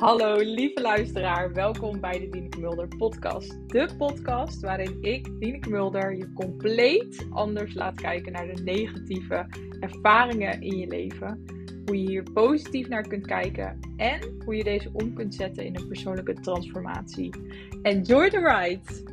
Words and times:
Hallo 0.00 0.36
lieve 0.36 0.80
luisteraar, 0.80 1.52
welkom 1.52 2.00
bij 2.00 2.18
de 2.18 2.28
Dieneke 2.28 2.60
Mulder 2.60 2.88
podcast. 2.96 3.68
De 3.68 3.88
podcast 3.98 4.60
waarin 4.60 4.98
ik, 5.02 5.40
Dieneke 5.40 5.70
Mulder, 5.70 6.16
je 6.16 6.32
compleet 6.32 7.26
anders 7.30 7.74
laat 7.74 8.00
kijken 8.00 8.32
naar 8.32 8.46
de 8.46 8.62
negatieve 8.62 9.46
ervaringen 9.80 10.60
in 10.60 10.76
je 10.76 10.86
leven. 10.86 11.44
Hoe 11.86 12.02
je 12.02 12.08
hier 12.08 12.22
positief 12.22 12.88
naar 12.88 13.08
kunt 13.08 13.26
kijken 13.26 13.80
en 13.96 14.42
hoe 14.44 14.56
je 14.56 14.64
deze 14.64 14.90
om 14.92 15.14
kunt 15.14 15.34
zetten 15.34 15.64
in 15.64 15.76
een 15.76 15.88
persoonlijke 15.88 16.34
transformatie. 16.34 17.34
Enjoy 17.82 18.30
the 18.30 18.38
ride! 18.38 19.08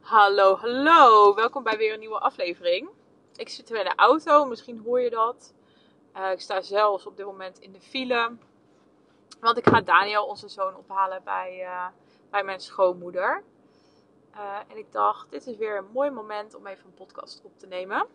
Hallo, 0.00 0.56
hallo, 0.56 1.34
welkom 1.34 1.62
bij 1.62 1.76
weer 1.76 1.92
een 1.92 2.00
nieuwe 2.00 2.18
aflevering. 2.18 2.88
Ik 3.42 3.48
zit 3.48 3.68
weer 3.68 3.78
in 3.78 3.84
de 3.84 4.02
auto, 4.02 4.44
misschien 4.44 4.82
hoor 4.84 5.00
je 5.00 5.10
dat. 5.10 5.54
Uh, 6.16 6.30
ik 6.30 6.40
sta 6.40 6.60
zelfs 6.60 7.06
op 7.06 7.16
dit 7.16 7.26
moment 7.26 7.58
in 7.58 7.72
de 7.72 7.80
file. 7.80 8.36
Want 9.40 9.58
ik 9.58 9.68
ga 9.68 9.80
Daniel, 9.80 10.26
onze 10.26 10.48
zoon, 10.48 10.76
ophalen 10.76 11.20
bij, 11.24 11.60
uh, 11.60 11.86
bij 12.30 12.44
mijn 12.44 12.60
schoonmoeder. 12.60 13.42
Uh, 14.34 14.58
en 14.68 14.76
ik 14.76 14.92
dacht, 14.92 15.30
dit 15.30 15.46
is 15.46 15.56
weer 15.56 15.76
een 15.76 15.90
mooi 15.92 16.10
moment 16.10 16.54
om 16.54 16.66
even 16.66 16.84
een 16.84 16.94
podcast 16.94 17.40
op 17.44 17.58
te 17.58 17.66
nemen. 17.66 18.06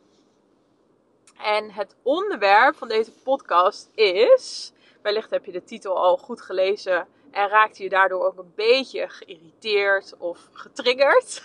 En 1.37 1.71
het 1.71 1.95
onderwerp 2.01 2.75
van 2.75 2.87
deze 2.87 3.11
podcast 3.11 3.89
is. 3.93 4.73
Wellicht 5.01 5.29
heb 5.29 5.45
je 5.45 5.51
de 5.51 5.63
titel 5.63 5.97
al 5.97 6.17
goed 6.17 6.41
gelezen. 6.41 7.07
En 7.31 7.49
raakte 7.49 7.83
je 7.83 7.89
daardoor 7.89 8.25
ook 8.25 8.37
een 8.37 8.53
beetje 8.55 9.09
geïrriteerd 9.09 10.15
of 10.17 10.49
getriggerd. 10.51 11.43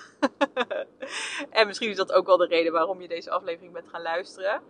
en 1.50 1.66
misschien 1.66 1.90
is 1.90 1.96
dat 1.96 2.12
ook 2.12 2.26
wel 2.26 2.36
de 2.36 2.46
reden 2.46 2.72
waarom 2.72 3.00
je 3.00 3.08
deze 3.08 3.30
aflevering 3.30 3.72
bent 3.72 3.88
gaan 3.88 4.02
luisteren. 4.02 4.62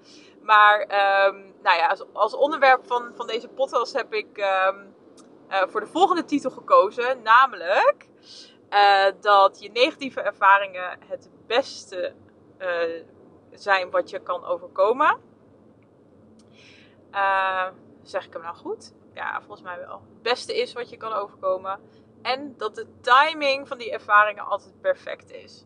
Maar 0.43 0.81
um, 0.81 1.55
nou 1.63 1.77
ja, 1.77 1.87
als, 1.87 2.05
als, 2.13 2.35
onderwerp 2.35 2.87
van, 2.87 3.13
van 3.15 3.27
deze 3.27 3.49
podcast 3.49 3.93
heb 3.93 4.15
ik 4.15 4.39
um, 4.69 4.95
uh, 5.51 5.63
voor 5.67 5.81
de 5.81 5.87
volgende 5.87 6.25
titel 6.25 6.51
gekozen. 6.51 7.23
Namelijk 7.23 8.09
uh, 8.71 9.07
dat 9.21 9.63
je 9.63 9.71
negatieve 9.71 10.21
ervaringen 10.21 10.99
het 11.07 11.31
beste 11.47 12.15
uh, 12.59 12.69
zijn 13.51 13.91
wat 13.91 14.11
je 14.11 14.19
kan 14.19 14.45
overkomen. 14.45 15.31
Zeg 18.03 18.27
ik 18.27 18.33
hem 18.33 18.43
nou 18.43 18.57
goed? 18.57 18.93
ja, 19.15 19.41
volgens 19.41 19.63
mij 19.63 19.79
wel. 19.79 20.03
Het 20.13 20.23
beste 20.23 20.61
is 20.61 20.73
wat 20.73 20.91
je 20.91 20.97
kan 20.97 21.13
overkomen. 21.13 21.81
En 22.23 22.55
dat 22.57 22.75
de 22.75 22.87
timing 23.01 23.69
van 23.69 23.79
die 23.79 23.93
ervaringen 23.93 24.45
altijd 24.45 24.81
perfect 24.81 25.31
is. 25.31 25.65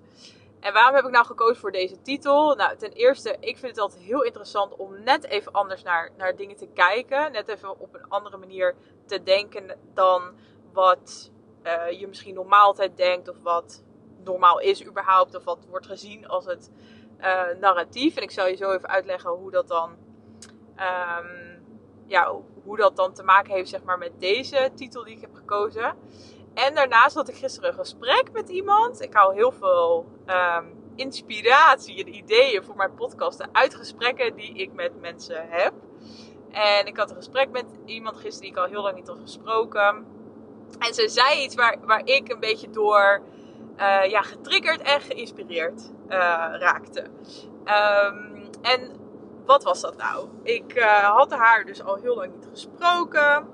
En 0.60 0.72
waarom 0.72 0.94
heb 0.94 1.04
ik 1.04 1.10
nou 1.10 1.26
gekozen 1.26 1.56
voor 1.56 1.72
deze 1.72 2.02
titel? 2.02 2.54
Nou, 2.54 2.76
ten 2.76 2.92
eerste, 2.92 3.36
ik 3.40 3.58
vind 3.58 3.72
het 3.72 3.78
altijd 3.78 4.02
heel 4.02 4.22
interessant 4.22 4.76
om 4.76 5.02
net 5.02 5.24
even 5.24 5.52
anders 5.52 5.82
naar, 5.82 6.10
naar 6.16 6.36
dingen 6.36 6.56
te 6.56 6.68
kijken. 6.74 7.32
Net 7.32 7.48
even 7.48 7.80
op 7.80 7.94
een 7.94 8.08
andere 8.08 8.36
manier 8.36 8.74
te 9.06 9.22
denken 9.22 9.78
dan 9.94 10.34
wat 10.72 11.30
uh, 11.62 12.00
je 12.00 12.06
misschien 12.06 12.34
normaal 12.34 12.66
altijd 12.66 12.96
denkt. 12.96 13.28
Of 13.28 13.36
wat 13.42 13.84
normaal 14.24 14.60
is 14.60 14.86
überhaupt. 14.86 15.34
Of 15.34 15.44
wat 15.44 15.66
wordt 15.68 15.86
gezien 15.86 16.28
als 16.28 16.44
het 16.44 16.70
uh, 17.18 17.42
narratief. 17.60 18.16
En 18.16 18.22
ik 18.22 18.30
zal 18.30 18.46
je 18.46 18.56
zo 18.56 18.72
even 18.72 18.88
uitleggen 18.88 19.30
hoe 19.30 19.50
dat 19.50 19.68
dan... 19.68 19.96
Um, 20.78 21.45
ja, 22.06 22.34
hoe 22.64 22.76
dat 22.76 22.96
dan 22.96 23.12
te 23.12 23.22
maken 23.22 23.54
heeft 23.54 23.68
zeg 23.68 23.82
maar, 23.82 23.98
met 23.98 24.12
deze 24.18 24.70
titel 24.74 25.04
die 25.04 25.14
ik 25.14 25.20
heb 25.20 25.34
gekozen. 25.34 25.94
En 26.54 26.74
daarnaast 26.74 27.14
had 27.14 27.28
ik 27.28 27.34
gisteren 27.34 27.68
een 27.70 27.78
gesprek 27.78 28.32
met 28.32 28.48
iemand. 28.48 29.00
Ik 29.00 29.14
hou 29.14 29.34
heel 29.34 29.52
veel 29.52 30.06
um, 30.26 30.84
inspiratie 30.94 32.04
en 32.04 32.14
ideeën 32.14 32.64
voor 32.64 32.76
mijn 32.76 32.94
podcasten 32.94 33.48
uit 33.52 33.74
gesprekken 33.74 34.36
die 34.36 34.54
ik 34.54 34.72
met 34.72 35.00
mensen 35.00 35.46
heb. 35.48 35.72
En 36.50 36.86
ik 36.86 36.96
had 36.96 37.10
een 37.10 37.16
gesprek 37.16 37.50
met 37.50 37.64
iemand 37.84 38.16
gisteren 38.16 38.40
die 38.40 38.50
ik 38.50 38.56
al 38.56 38.70
heel 38.70 38.82
lang 38.82 38.96
niet 38.96 39.08
had 39.08 39.18
gesproken. 39.20 40.06
En 40.78 40.94
ze 40.94 41.08
zei 41.08 41.42
iets 41.42 41.54
waar, 41.54 41.76
waar 41.80 42.02
ik 42.04 42.32
een 42.32 42.40
beetje 42.40 42.70
door 42.70 43.22
uh, 43.78 44.04
ja, 44.04 44.22
getriggerd 44.22 44.80
en 44.80 45.00
geïnspireerd 45.00 45.90
uh, 46.08 46.16
raakte. 46.58 47.02
Um, 47.64 48.50
en 48.62 49.05
wat 49.46 49.62
was 49.62 49.80
dat 49.80 49.96
nou? 49.96 50.28
Ik 50.42 50.76
uh, 50.76 51.16
had 51.16 51.32
haar 51.34 51.64
dus 51.64 51.82
al 51.82 51.94
heel 51.94 52.16
lang 52.16 52.32
niet 52.34 52.48
gesproken. 52.50 53.48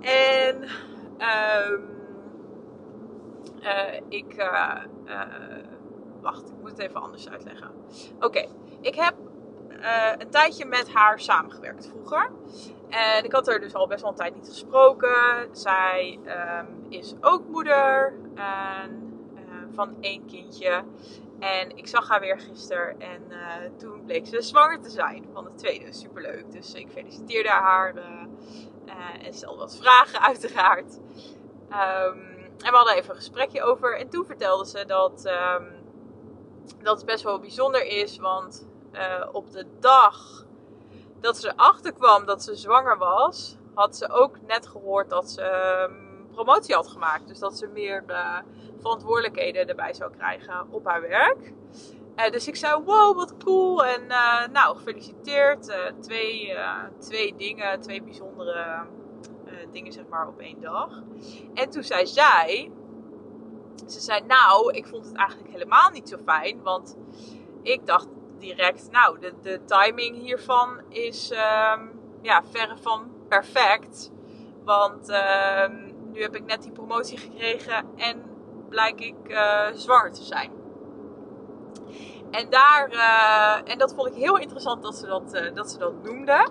En 0.00 0.62
um, 1.72 1.88
uh, 3.60 4.00
ik. 4.08 4.34
Uh, 4.36 4.74
wacht, 6.20 6.48
ik 6.48 6.54
moet 6.60 6.70
het 6.70 6.78
even 6.78 7.00
anders 7.00 7.28
uitleggen. 7.28 7.70
Oké, 8.20 8.46
ik 8.80 8.94
heb 8.94 9.14
een 10.18 10.30
tijdje 10.30 10.64
met 10.64 10.92
haar 10.92 11.20
samengewerkt 11.20 11.88
vroeger. 11.88 12.30
En 12.88 13.24
ik 13.24 13.32
had 13.32 13.46
haar 13.46 13.60
dus 13.60 13.74
al 13.74 13.86
best 13.86 14.00
wel 14.00 14.10
een 14.10 14.16
tijd 14.16 14.34
niet 14.34 14.48
gesproken. 14.48 15.48
Zij 15.52 16.18
um, 16.26 16.86
is 16.88 17.14
ook 17.20 17.48
moeder 17.48 18.12
van 19.78 19.96
één 20.00 20.26
kindje. 20.26 20.84
En 21.38 21.76
ik 21.76 21.86
zag 21.86 22.08
haar 22.08 22.20
weer 22.20 22.38
gisteren 22.38 23.00
en 23.00 23.22
uh, 23.28 23.78
toen 23.78 24.04
bleek 24.04 24.26
ze 24.26 24.42
zwanger 24.42 24.80
te 24.80 24.90
zijn 24.90 25.28
van 25.32 25.44
de 25.44 25.54
tweede. 25.54 25.92
Superleuk. 25.92 26.52
Dus 26.52 26.74
ik 26.74 26.88
feliciteerde 26.90 27.48
haar 27.48 27.96
uh, 27.96 28.02
uh, 28.86 29.26
en 29.26 29.34
stelde 29.34 29.58
wat 29.58 29.76
vragen 29.76 30.20
uiteraard. 30.30 30.98
Um, 31.70 32.36
en 32.58 32.70
we 32.70 32.76
hadden 32.76 32.94
even 32.94 33.10
een 33.10 33.16
gesprekje 33.16 33.62
over. 33.62 33.98
En 33.98 34.08
toen 34.08 34.26
vertelde 34.26 34.66
ze 34.66 34.84
dat, 34.86 35.32
um, 35.60 35.72
dat 36.82 36.96
het 36.96 37.06
best 37.06 37.24
wel 37.24 37.38
bijzonder 37.38 37.86
is. 37.86 38.18
Want 38.18 38.66
op 39.32 39.50
de 39.50 39.66
dag 39.80 40.44
dat 41.20 41.36
ze 41.36 41.48
erachter 41.48 41.92
kwam 41.92 42.26
dat 42.26 42.42
ze 42.42 42.54
zwanger 42.54 42.98
was, 42.98 43.56
had 43.74 43.96
ze 43.96 44.10
ook 44.10 44.40
net 44.46 44.66
gehoord 44.66 45.10
dat 45.10 45.30
ze 45.30 45.42
um, 45.90 46.26
promotie 46.32 46.74
had 46.74 46.88
gemaakt. 46.88 47.28
Dus 47.28 47.38
dat 47.38 47.58
ze 47.58 47.66
meer 47.66 48.04
verantwoordelijkheden 48.80 49.68
erbij 49.68 49.94
zou 49.94 50.10
krijgen 50.16 50.66
op 50.70 50.86
haar 50.86 51.00
werk. 51.00 51.52
Uh, 52.16 52.30
dus 52.30 52.48
ik 52.48 52.56
zei, 52.56 52.82
wow, 52.84 53.16
wat 53.16 53.36
cool. 53.44 53.84
En 53.84 54.02
uh, 54.08 54.46
nou, 54.52 54.76
gefeliciteerd. 54.76 55.68
Uh, 55.68 55.76
twee, 56.00 56.54
twee 56.98 57.34
dingen, 57.36 57.80
twee 57.80 58.02
bijzondere 58.02 58.86
dingen 59.72 59.92
zeg 59.92 60.04
maar 60.08 60.28
op 60.28 60.38
één 60.38 60.60
dag. 60.60 61.02
En 61.54 61.70
toen 61.70 61.82
zei 61.82 62.06
zij, 62.06 62.70
ze 63.86 64.00
zei, 64.00 64.20
nou, 64.26 64.72
ik 64.72 64.86
vond 64.86 65.06
het 65.06 65.16
eigenlijk 65.16 65.50
helemaal 65.50 65.90
niet 65.90 66.08
zo 66.08 66.16
fijn. 66.24 66.62
Want 66.62 66.96
ik 67.62 67.86
dacht 67.86 68.08
direct, 68.38 68.90
nou, 68.90 69.18
de, 69.20 69.32
de 69.42 69.60
timing 69.64 70.16
hiervan 70.16 70.80
is 70.88 71.30
um, 71.30 72.00
ja, 72.22 72.42
verre 72.50 72.76
van 72.76 73.10
perfect. 73.28 74.10
Want 74.64 75.10
uh, 75.10 75.68
nu 76.12 76.22
heb 76.22 76.36
ik 76.36 76.44
net 76.44 76.62
die 76.62 76.72
promotie 76.72 77.18
gekregen 77.18 77.86
en 77.96 78.27
blijk 78.68 79.00
ik 79.00 79.16
uh, 79.26 79.66
zwanger 79.74 80.12
te 80.12 80.22
zijn. 80.22 80.50
En, 82.30 82.50
daar, 82.50 82.92
uh, 82.92 83.72
en 83.72 83.78
dat 83.78 83.94
vond 83.94 84.08
ik 84.08 84.14
heel 84.14 84.38
interessant 84.38 84.82
dat 84.82 84.96
ze 84.96 85.06
dat, 85.06 85.34
uh, 85.34 85.54
dat, 85.54 85.70
ze 85.70 85.78
dat 85.78 86.02
noemde. 86.02 86.48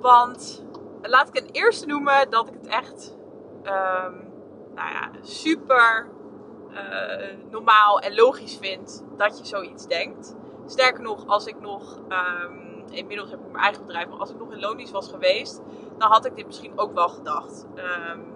Want 0.00 0.64
laat 1.02 1.28
ik 1.28 1.34
ten 1.34 1.52
eerste 1.52 1.86
noemen 1.86 2.30
dat 2.30 2.48
ik 2.48 2.54
het 2.54 2.66
echt 2.66 3.16
um, 3.62 4.32
nou 4.74 4.90
ja, 4.90 5.10
super 5.22 6.14
normaal 7.50 8.00
en 8.00 8.14
logisch 8.14 8.56
vind 8.56 9.04
dat 9.16 9.38
je 9.38 9.46
zoiets 9.46 9.86
denkt. 9.86 10.34
Sterker 10.66 11.02
nog, 11.02 11.26
als 11.26 11.46
ik 11.46 11.60
nog, 11.60 11.98
um, 12.08 12.84
inmiddels 12.90 13.30
heb 13.30 13.40
ik 13.40 13.50
mijn 13.50 13.64
eigen 13.64 13.86
bedrijf, 13.86 14.08
maar 14.08 14.18
als 14.18 14.30
ik 14.30 14.38
nog 14.38 14.52
in 14.52 14.60
loondienst 14.60 14.92
was 14.92 15.08
geweest, 15.08 15.60
dan 15.98 16.10
had 16.10 16.24
ik 16.24 16.36
dit 16.36 16.46
misschien 16.46 16.78
ook 16.78 16.94
wel 16.94 17.08
gedacht. 17.08 17.66
Um, 17.74 18.35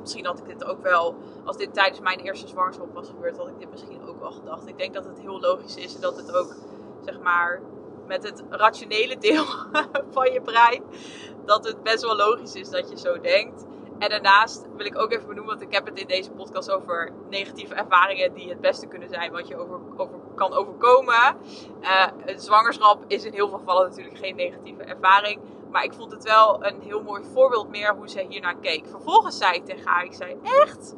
misschien 0.00 0.26
had 0.26 0.38
ik 0.38 0.46
dit 0.46 0.64
ook 0.64 0.82
wel, 0.82 1.16
als 1.44 1.56
dit 1.56 1.74
tijdens 1.74 2.00
mijn 2.00 2.18
eerste 2.18 2.48
zwangerschap 2.48 2.94
was 2.94 3.08
gebeurd, 3.08 3.36
had 3.36 3.48
ik 3.48 3.58
dit 3.58 3.70
misschien 3.70 4.08
ook 4.08 4.20
wel 4.20 4.32
gedacht. 4.32 4.66
Ik 4.66 4.78
denk 4.78 4.94
dat 4.94 5.04
het 5.04 5.20
heel 5.20 5.40
logisch 5.40 5.76
is 5.76 5.94
en 5.94 6.00
dat 6.00 6.16
het 6.16 6.32
ook, 6.32 6.54
zeg 7.04 7.20
maar, 7.20 7.60
met 8.06 8.22
het 8.22 8.44
rationele 8.50 9.18
deel 9.18 9.44
van 10.16 10.32
je 10.32 10.40
brein, 10.40 10.82
dat 11.44 11.64
het 11.64 11.82
best 11.82 12.02
wel 12.02 12.16
logisch 12.16 12.54
is 12.54 12.70
dat 12.70 12.90
je 12.90 12.98
zo 12.98 13.20
denkt. 13.20 13.64
En 13.98 14.08
daarnaast 14.08 14.66
wil 14.76 14.86
ik 14.86 14.98
ook 14.98 15.12
even 15.12 15.26
benoemen, 15.26 15.54
want 15.54 15.66
ik 15.66 15.74
heb 15.74 15.86
het 15.86 15.98
in 15.98 16.06
deze 16.06 16.30
podcast 16.30 16.70
over 16.70 17.12
negatieve 17.30 17.74
ervaringen 17.74 18.34
die 18.34 18.48
het 18.48 18.60
beste 18.60 18.86
kunnen 18.86 19.08
zijn 19.08 19.32
wat 19.32 19.48
je 19.48 19.56
over, 19.56 19.80
over 19.96 20.18
kan 20.34 20.52
overkomen. 20.52 21.36
Uh, 21.80 22.06
een 22.24 22.40
zwangerschap 22.40 23.04
is 23.06 23.24
in 23.24 23.32
heel 23.32 23.48
veel 23.48 23.58
gevallen 23.58 23.88
natuurlijk 23.88 24.18
geen 24.18 24.36
negatieve 24.36 24.82
ervaring. 24.82 25.40
Maar 25.70 25.84
ik 25.84 25.92
vond 25.92 26.12
het 26.12 26.24
wel 26.24 26.64
een 26.64 26.80
heel 26.80 27.02
mooi 27.02 27.22
voorbeeld 27.32 27.68
meer 27.68 27.94
hoe 27.94 28.08
zij 28.08 28.26
hiernaar 28.28 28.56
keek. 28.56 28.86
Vervolgens 28.86 29.38
zei 29.38 29.54
ik 29.54 29.64
tegen 29.64 29.86
haar, 29.86 30.04
ik 30.04 30.12
zei 30.12 30.36
echt? 30.42 30.94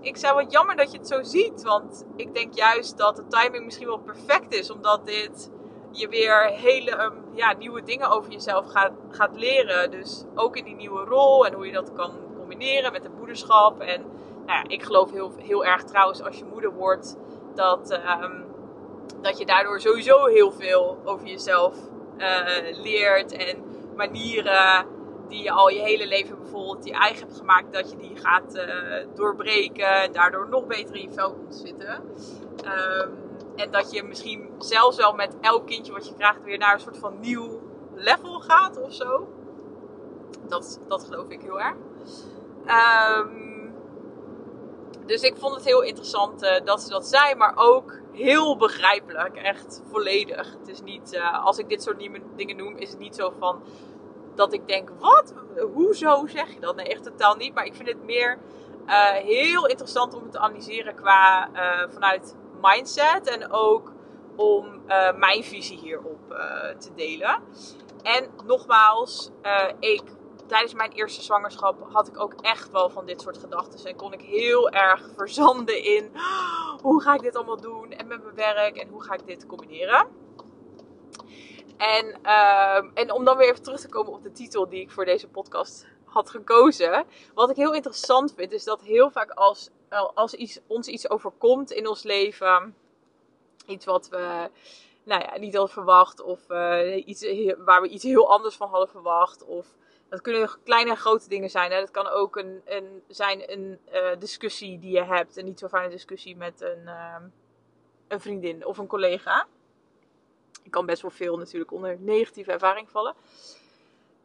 Ik 0.00 0.16
zei 0.16 0.34
wat 0.34 0.52
jammer 0.52 0.76
dat 0.76 0.92
je 0.92 0.98
het 0.98 1.08
zo 1.08 1.22
ziet. 1.22 1.62
Want 1.62 2.04
ik 2.16 2.34
denk 2.34 2.54
juist 2.54 2.98
dat 2.98 3.16
de 3.16 3.26
timing 3.28 3.64
misschien 3.64 3.86
wel 3.86 3.98
perfect 3.98 4.54
is. 4.54 4.70
Omdat 4.70 5.06
dit 5.06 5.50
je 5.90 6.08
weer 6.08 6.44
hele 6.44 7.02
um, 7.02 7.24
ja, 7.34 7.52
nieuwe 7.52 7.82
dingen 7.82 8.10
over 8.10 8.32
jezelf 8.32 8.66
gaat, 8.66 8.92
gaat 9.10 9.36
leren. 9.36 9.90
Dus 9.90 10.24
ook 10.34 10.56
in 10.56 10.64
die 10.64 10.76
nieuwe 10.76 11.04
rol 11.04 11.46
en 11.46 11.52
hoe 11.52 11.66
je 11.66 11.72
dat 11.72 11.92
kan 11.92 12.12
combineren 12.38 12.92
met 12.92 13.02
de 13.02 13.10
moederschap. 13.18 13.80
En 13.80 14.00
nou 14.46 14.58
ja, 14.58 14.68
ik 14.68 14.82
geloof 14.82 15.10
heel, 15.10 15.32
heel 15.36 15.64
erg 15.64 15.82
trouwens 15.82 16.22
als 16.22 16.38
je 16.38 16.44
moeder 16.44 16.72
wordt 16.72 17.16
dat... 17.54 18.00
Um, 18.22 18.44
dat 19.20 19.38
je 19.38 19.46
daardoor 19.46 19.80
sowieso 19.80 20.26
heel 20.26 20.52
veel 20.52 20.98
over 21.04 21.26
jezelf 21.26 21.74
uh, 22.18 22.78
leert 22.82 23.32
en 23.32 23.65
manieren 23.96 24.86
die 25.28 25.42
je 25.42 25.50
al 25.50 25.68
je 25.68 25.80
hele 25.80 26.06
leven 26.06 26.38
bijvoorbeeld 26.38 26.82
die 26.82 26.92
eigen 26.92 27.26
hebt 27.26 27.38
gemaakt, 27.38 27.72
dat 27.72 27.90
je 27.90 27.96
die 27.96 28.16
gaat 28.16 28.56
uh, 28.56 29.06
doorbreken 29.14 30.02
en 30.02 30.12
daardoor 30.12 30.48
nog 30.48 30.66
beter 30.66 30.94
in 30.94 31.02
je 31.02 31.12
vel 31.12 31.32
komt 31.32 31.54
zitten. 31.54 32.02
Um, 32.64 33.24
en 33.56 33.70
dat 33.70 33.92
je 33.92 34.02
misschien 34.02 34.50
zelfs 34.58 34.96
wel 34.96 35.12
met 35.12 35.36
elk 35.40 35.66
kindje 35.66 35.92
wat 35.92 36.08
je 36.08 36.14
krijgt 36.14 36.42
weer 36.42 36.58
naar 36.58 36.74
een 36.74 36.80
soort 36.80 36.98
van 36.98 37.20
nieuw 37.20 37.60
level 37.94 38.40
gaat 38.40 38.80
of 38.82 38.94
zo. 38.94 39.28
Dat, 40.48 40.80
dat 40.88 41.04
geloof 41.04 41.28
ik 41.28 41.40
heel 41.40 41.60
erg. 41.60 41.76
Um, 43.18 43.74
dus 45.06 45.22
ik 45.22 45.36
vond 45.36 45.54
het 45.54 45.64
heel 45.64 45.82
interessant 45.82 46.42
uh, 46.42 46.50
dat 46.64 46.82
ze 46.82 46.88
dat 46.88 47.06
zei, 47.06 47.34
maar 47.34 47.52
ook 47.56 47.98
heel 48.12 48.56
begrijpelijk. 48.56 49.36
Echt 49.36 49.82
volledig. 49.90 50.56
Het 50.58 50.68
is 50.68 50.82
niet, 50.82 51.14
uh, 51.14 51.44
als 51.44 51.58
ik 51.58 51.68
dit 51.68 51.82
soort 51.82 52.08
dingen 52.36 52.56
noem, 52.56 52.76
is 52.76 52.90
het 52.90 52.98
niet 52.98 53.14
zo 53.14 53.32
van 53.38 53.62
dat 54.36 54.52
ik 54.52 54.68
denk: 54.68 54.90
wat? 54.98 55.34
Hoezo 55.74 56.26
zeg 56.26 56.52
je 56.54 56.60
dat? 56.60 56.76
Nee, 56.76 56.86
echt 56.86 57.02
totaal 57.02 57.34
niet. 57.34 57.54
Maar 57.54 57.64
ik 57.64 57.74
vind 57.74 57.88
het 57.88 58.04
meer 58.04 58.38
uh, 58.86 59.10
heel 59.10 59.66
interessant 59.66 60.14
om 60.14 60.22
het 60.22 60.32
te 60.32 60.38
analyseren 60.38 60.94
qua 60.94 61.48
vanuit 61.88 62.36
mindset 62.62 63.26
en 63.26 63.52
ook 63.52 63.92
om 64.36 64.82
uh, 64.86 65.16
mijn 65.16 65.44
visie 65.44 65.78
hierop 65.78 66.36
te 66.78 66.90
delen. 66.94 67.42
En 68.02 68.30
nogmaals, 68.44 69.30
ik, 69.80 70.02
tijdens 70.46 70.74
mijn 70.74 70.92
eerste 70.92 71.22
zwangerschap 71.22 71.92
had 71.92 72.08
ik 72.08 72.20
ook 72.20 72.34
echt 72.40 72.70
wel 72.70 72.90
van 72.90 73.06
dit 73.06 73.20
soort 73.20 73.38
gedachten. 73.38 73.88
En 73.88 73.96
kon 73.96 74.12
ik 74.12 74.20
heel 74.20 74.70
erg 74.70 75.08
verzanden 75.16 75.84
in 75.84 76.10
hoe 76.82 77.02
ga 77.02 77.14
ik 77.14 77.22
dit 77.22 77.36
allemaal 77.36 77.60
doen 77.60 77.90
en 77.90 78.06
met 78.06 78.22
mijn 78.22 78.34
werk 78.34 78.76
en 78.76 78.88
hoe 78.88 79.02
ga 79.02 79.14
ik 79.14 79.26
dit 79.26 79.46
combineren. 79.46 80.06
En, 81.76 82.18
uh, 82.22 82.90
en 82.94 83.12
om 83.12 83.24
dan 83.24 83.36
weer 83.36 83.50
even 83.50 83.62
terug 83.62 83.80
te 83.80 83.88
komen 83.88 84.12
op 84.12 84.22
de 84.22 84.32
titel 84.32 84.68
die 84.68 84.80
ik 84.80 84.90
voor 84.90 85.04
deze 85.04 85.28
podcast 85.28 85.86
had 86.04 86.30
gekozen. 86.30 87.04
Wat 87.34 87.50
ik 87.50 87.56
heel 87.56 87.74
interessant 87.74 88.34
vind, 88.36 88.52
is 88.52 88.64
dat 88.64 88.82
heel 88.82 89.10
vaak 89.10 89.30
als, 89.30 89.70
als 90.14 90.34
iets, 90.34 90.60
ons 90.66 90.88
iets 90.88 91.10
overkomt 91.10 91.70
in 91.70 91.88
ons 91.88 92.02
leven, 92.02 92.74
iets 93.66 93.84
wat 93.84 94.08
we 94.08 94.50
nou 95.02 95.22
ja, 95.22 95.38
niet 95.38 95.54
hadden 95.54 95.72
verwacht, 95.72 96.20
of 96.20 96.50
uh, 96.50 97.06
iets 97.06 97.26
waar 97.58 97.82
we 97.82 97.88
iets 97.88 98.04
heel 98.04 98.30
anders 98.30 98.56
van 98.56 98.68
hadden 98.68 98.88
verwacht, 98.88 99.44
of 99.44 99.66
dat 100.08 100.20
kunnen 100.20 100.50
kleine 100.64 100.90
en 100.90 100.96
grote 100.96 101.28
dingen 101.28 101.50
zijn. 101.50 101.70
Hè? 101.72 101.80
Dat 101.80 101.90
kan 101.90 102.08
ook 102.08 102.36
een, 102.36 102.62
een, 102.64 103.02
zijn 103.08 103.52
een 103.52 103.78
uh, 103.92 104.18
discussie 104.18 104.78
die 104.78 104.92
je 104.92 105.04
hebt, 105.04 105.36
een 105.36 105.44
niet 105.44 105.58
zo 105.58 105.68
fijne 105.68 105.88
discussie 105.88 106.36
met 106.36 106.60
een, 106.60 106.82
uh, 106.84 107.16
een 108.08 108.20
vriendin 108.20 108.66
of 108.66 108.78
een 108.78 108.86
collega. 108.86 109.46
Ik 110.66 110.72
kan 110.72 110.86
best 110.86 111.02
wel 111.02 111.10
veel 111.10 111.36
natuurlijk 111.36 111.72
onder 111.72 111.96
negatieve 112.00 112.52
ervaring 112.52 112.90
vallen. 112.90 113.14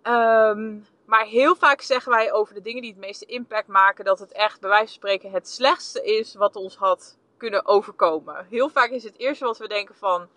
Um, 0.03 0.85
maar 1.05 1.25
heel 1.25 1.55
vaak 1.55 1.81
zeggen 1.81 2.11
wij 2.11 2.33
over 2.33 2.53
de 2.53 2.61
dingen 2.61 2.81
die 2.81 2.91
het 2.91 2.99
meeste 2.99 3.25
impact 3.25 3.67
maken, 3.67 4.05
dat 4.05 4.19
het 4.19 4.31
echt 4.31 4.59
bij 4.59 4.69
wijze 4.69 4.85
van 4.85 4.93
spreken 4.93 5.31
het 5.31 5.49
slechtste 5.49 6.03
is 6.03 6.35
wat 6.35 6.55
ons 6.55 6.75
had 6.75 7.17
kunnen 7.37 7.65
overkomen. 7.65 8.45
Heel 8.49 8.69
vaak 8.69 8.89
is 8.89 9.03
het 9.03 9.17
eerste 9.17 9.45
wat 9.45 9.57
we 9.57 9.67
denken 9.67 9.95
van, 9.95 10.27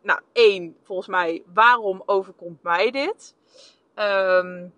nou 0.00 0.20
één, 0.32 0.76
volgens 0.82 1.08
mij, 1.08 1.42
waarom 1.54 2.02
overkomt 2.06 2.62
mij 2.62 2.90
dit? 2.90 3.34
Um, 3.94 4.74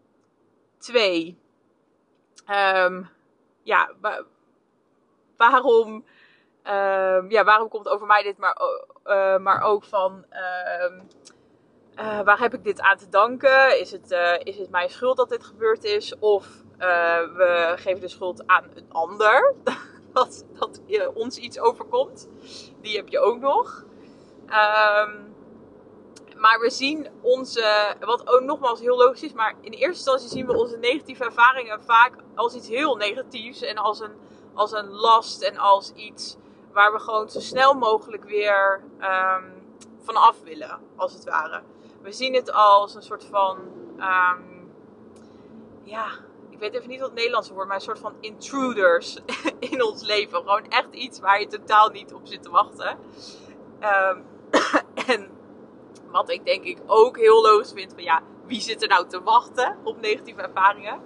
twee, 0.79 1.39
um, 2.51 3.09
ja, 3.63 3.93
waarom, 5.37 6.05
ja, 7.29 7.45
waarom 7.45 7.69
komt 7.69 7.89
over 7.89 8.07
mij 8.07 8.23
dit, 8.23 8.39
maar, 8.39 8.57
uh, 9.07 9.39
maar 9.39 9.63
ook 9.63 9.85
van 9.85 10.25
uh, 11.99 12.21
waar 12.21 12.39
heb 12.39 12.55
ik 12.55 12.65
dit 12.65 12.81
aan 12.81 12.97
te 12.97 13.09
danken? 13.09 13.81
Is 13.81 13.91
het, 13.91 14.13
uh, 14.13 14.39
is 14.39 14.59
het 14.59 14.71
mijn 14.71 14.91
schuld 14.91 15.17
dat 15.17 15.29
dit 15.29 15.45
gebeurd 15.45 15.85
is? 15.85 16.19
Of 16.19 16.47
we 16.79 17.73
geven 17.77 18.01
de 18.01 18.09
schuld 18.09 18.47
aan 18.47 18.65
een 18.75 18.93
ander 18.93 19.55
dat, 20.13 20.45
dat 20.53 20.81
ons 21.15 21.37
iets 21.37 21.59
overkomt. 21.59 22.29
Die 22.81 22.97
heb 22.97 23.09
je 23.09 23.21
ook 23.21 23.41
nog. 23.41 23.85
Um, 24.47 25.35
maar 26.45 26.61
we 26.61 26.71
zien 26.71 27.09
onze, 27.21 27.97
wat 28.01 28.29
ook 28.29 28.41
nogmaals 28.41 28.81
heel 28.81 28.97
logisch 28.97 29.23
is, 29.23 29.33
maar 29.33 29.55
in 29.61 29.73
eerste 29.73 29.87
instantie 29.87 30.29
zien 30.29 30.47
we 30.47 30.57
onze 30.57 30.77
negatieve 30.77 31.25
ervaringen 31.25 31.83
vaak 31.83 32.13
als 32.35 32.55
iets 32.55 32.69
heel 32.69 32.97
negatiefs 32.97 33.63
en 33.63 33.77
als 33.77 34.01
een, 34.01 34.13
als 34.55 34.73
een 34.73 34.89
last 34.89 35.43
en 35.43 35.57
als 35.57 35.93
iets 35.93 36.37
waar 36.75 36.93
we 36.93 36.99
gewoon 36.99 37.29
zo 37.29 37.41
snel 37.41 37.75
mogelijk 37.75 38.25
weer 38.25 38.83
um, 39.01 39.77
van 40.03 40.17
af 40.17 40.43
willen, 40.43 40.81
als 40.97 41.13
het 41.13 41.25
ware 41.25 41.63
we 42.05 42.13
zien 42.13 42.35
het 42.35 42.53
als 42.53 42.95
een 42.95 43.03
soort 43.03 43.25
van, 43.25 43.59
um, 43.97 44.73
ja, 45.83 46.07
ik 46.51 46.59
weet 46.59 46.75
even 46.75 46.89
niet 46.89 47.01
wat 47.01 47.09
het 47.09 47.19
Nederlandse 47.19 47.55
woord, 47.55 47.67
maar 47.67 47.77
een 47.77 47.83
soort 47.83 47.99
van 47.99 48.15
intruders 48.21 49.19
in 49.71 49.85
ons 49.85 50.03
leven. 50.03 50.39
Gewoon 50.39 50.69
echt 50.69 50.93
iets 50.93 51.21
waar 51.21 51.41
je 51.41 51.47
totaal 51.47 51.89
niet 51.89 52.13
op 52.13 52.21
zit 52.27 52.43
te 52.43 52.51
wachten. 52.51 52.99
Um, 53.81 54.25
en 55.09 55.31
wat 56.11 56.31
ik 56.31 56.45
denk 56.45 56.65
ik 56.65 56.79
ook 56.87 57.19
heel 57.19 57.43
logisch 57.43 57.73
vind, 57.73 57.93
van 57.93 58.03
ja, 58.03 58.23
wie 58.47 58.61
zit 58.61 58.83
er 58.83 58.89
nou 58.89 59.09
te 59.09 59.23
wachten 59.23 59.79
op 59.85 60.01
negatieve 60.01 60.43
ervaringen? 60.43 61.01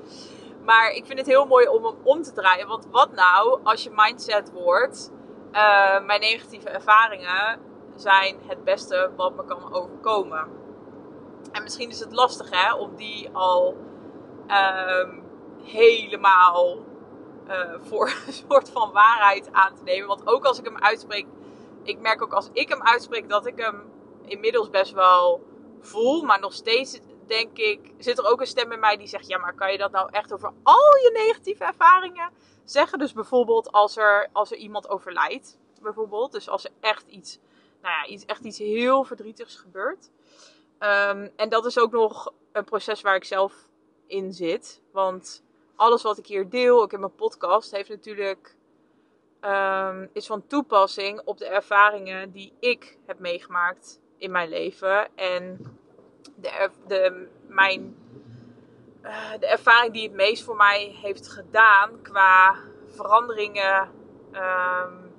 Maar 0.65 0.91
ik 0.91 1.07
vind 1.07 1.19
het 1.19 1.29
heel 1.29 1.47
mooi 1.47 1.69
om 1.69 1.85
hem 1.85 1.97
om 2.03 2.23
te 2.23 2.33
draaien. 2.33 2.69
Want 2.69 2.87
wat 2.91 3.13
nou 3.13 3.61
als 3.63 3.83
je 3.83 3.91
mindset 3.95 4.53
wordt, 4.53 5.13
uh, 5.53 6.05
mijn 6.05 6.21
negatieve 6.21 6.69
ervaringen 6.69 7.61
zijn 7.97 8.37
het 8.47 8.65
beste 8.65 9.11
wat 9.17 9.37
me 9.37 9.45
kan 9.45 9.73
overkomen. 9.73 10.49
En 11.53 11.63
misschien 11.63 11.91
is 11.91 12.01
het 12.01 12.13
lastig 12.13 12.51
hè, 12.51 12.75
om 12.75 12.97
die 12.97 13.31
al 13.33 13.77
um, 14.49 15.23
helemaal 15.63 16.79
uh, 17.49 17.75
voor 17.89 18.13
een 18.27 18.33
soort 18.33 18.71
van 18.71 18.93
waarheid 18.93 19.53
aan 19.53 19.75
te 19.75 19.83
nemen. 19.83 20.09
Want 20.09 20.27
ook 20.27 20.45
als 20.45 20.59
ik 20.59 20.65
hem 20.65 20.79
uitspreek, 20.79 21.27
ik 21.83 22.01
merk 22.01 22.23
ook 22.23 22.33
als 22.33 22.51
ik 22.53 22.69
hem 22.69 22.83
uitspreek 22.83 23.29
dat 23.29 23.47
ik 23.47 23.59
hem 23.59 23.83
inmiddels 24.25 24.71
best 24.71 24.93
wel 24.93 25.43
voel. 25.81 26.23
Maar 26.23 26.41
nog 26.41 26.53
steeds 26.53 27.01
denk 27.29 27.59
ik, 27.59 27.93
zit 27.99 28.19
er 28.19 28.27
ook 28.27 28.41
een 28.41 28.47
stem 28.47 28.73
in 28.73 28.81
mij 28.81 28.97
die 28.97 29.07
zegt: 29.07 29.29
Ja, 29.29 29.39
maar 29.39 29.55
kan 29.55 29.73
je 29.73 29.79
dat 29.79 29.91
nou 29.91 30.09
echt 30.13 30.33
over 30.33 30.53
al 30.63 30.97
je 30.97 31.11
negatieve 31.27 31.65
ervaringen 31.65 32.31
zeggen? 32.65 32.99
Dus 32.99 33.13
bijvoorbeeld 33.13 33.73
als 33.73 33.97
er, 33.97 34.29
als 34.33 34.51
er 34.51 34.57
iemand 34.57 34.89
overlijdt, 34.89 35.59
bijvoorbeeld. 35.83 36.33
Dus 36.33 36.49
als 36.49 36.65
er 36.65 36.71
echt 36.81 37.07
iets, 37.07 37.39
nou 37.83 37.95
ja, 37.95 38.07
iets, 38.07 38.25
echt 38.25 38.45
iets 38.45 38.59
heel 38.59 39.05
verdrietigs 39.05 39.57
gebeurt. 39.57 40.11
Um, 40.79 41.31
en 41.37 41.49
dat 41.49 41.67
is 41.67 41.79
ook 41.79 41.93
nog 41.93 42.33
een 42.53 42.65
proces 42.65 43.01
waar 43.01 43.17
ik 43.17 43.25
zelf 43.25 43.69
in 44.07 44.33
zit. 44.33 44.83
Want 44.93 45.43
alles 45.77 46.03
wat 46.03 46.19
ik 46.19 46.27
hier 46.27 46.49
deel, 46.49 46.83
ook 46.83 46.93
in 46.93 47.01
mijn 47.01 47.15
podcast, 47.15 47.71
heeft 47.71 47.89
natuurlijk, 47.89 48.57
um, 49.41 50.11
is 50.13 50.27
van 50.27 50.47
toepassing 50.47 51.21
op 51.25 51.39
de 51.39 51.47
ervaringen 51.47 52.31
die 52.31 52.53
ik 52.61 52.99
heb 53.07 53.19
meegemaakt 53.19 54.01
in 54.17 54.31
mijn 54.31 54.49
leven. 54.49 55.17
En 55.17 55.59
de, 56.41 56.71
de, 56.87 57.29
mijn, 57.47 57.97
uh, 59.03 59.31
de 59.41 59.47
ervaring 59.47 59.93
die 59.93 60.03
het 60.03 60.17
meest 60.17 60.45
voor 60.45 60.57
mij 60.57 60.97
heeft 61.03 61.29
gedaan 61.29 62.03
qua 62.03 62.57
veranderingen 62.87 63.91
um, 64.33 65.13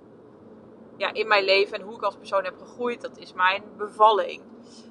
ja, 0.97 1.13
in 1.13 1.27
mijn 1.27 1.43
leven 1.43 1.79
en 1.79 1.85
hoe 1.85 1.95
ik 1.95 2.01
als 2.01 2.15
persoon 2.15 2.43
heb 2.43 2.57
gegroeid, 2.57 3.01
dat 3.01 3.17
is 3.17 3.33
mijn 3.33 3.63
bevalling. 3.77 4.43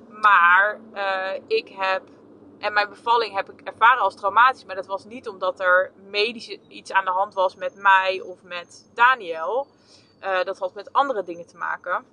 Maar 0.09 0.81
uh, 0.95 1.33
ik 1.47 1.69
heb, 1.69 2.03
en 2.59 2.73
mijn 2.73 2.89
bevalling 2.89 3.35
heb 3.35 3.51
ik 3.51 3.61
ervaren 3.61 4.03
als 4.03 4.17
traumatisch. 4.17 4.65
Maar 4.65 4.77
dat 4.77 4.87
was 4.87 5.05
niet 5.05 5.29
omdat 5.29 5.61
er 5.61 5.93
medisch 6.11 6.49
iets 6.49 6.93
aan 6.93 7.05
de 7.05 7.11
hand 7.11 7.35
was 7.35 7.55
met 7.55 7.75
mij 7.75 8.21
of 8.21 8.43
met 8.43 8.91
Daniel. 8.95 9.67
Uh, 10.23 10.43
dat 10.43 10.59
had 10.59 10.75
met 10.75 10.93
andere 10.93 11.23
dingen 11.23 11.47
te 11.47 11.57
maken. 11.57 12.05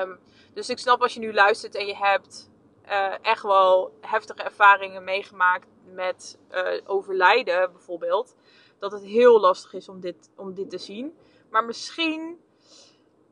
Um, 0.00 0.18
dus 0.54 0.68
ik 0.68 0.78
snap 0.78 1.02
als 1.02 1.14
je 1.14 1.20
nu 1.20 1.32
luistert 1.32 1.74
en 1.74 1.86
je 1.86 1.96
hebt 1.96 2.50
uh, 2.90 3.14
echt 3.22 3.42
wel 3.42 3.92
heftige 4.00 4.42
ervaringen 4.42 5.04
meegemaakt 5.04 5.66
met 5.84 6.38
overlijden 6.84 7.72
bijvoorbeeld. 7.72 8.36
Dat 8.78 8.92
het 8.92 9.04
heel 9.04 9.40
lastig 9.40 9.72
is 9.72 9.88
om 9.88 10.00
dit, 10.00 10.30
om 10.36 10.54
dit 10.54 10.70
te 10.70 10.78
zien. 10.78 11.16
Maar 11.50 11.64
misschien, 11.64 12.40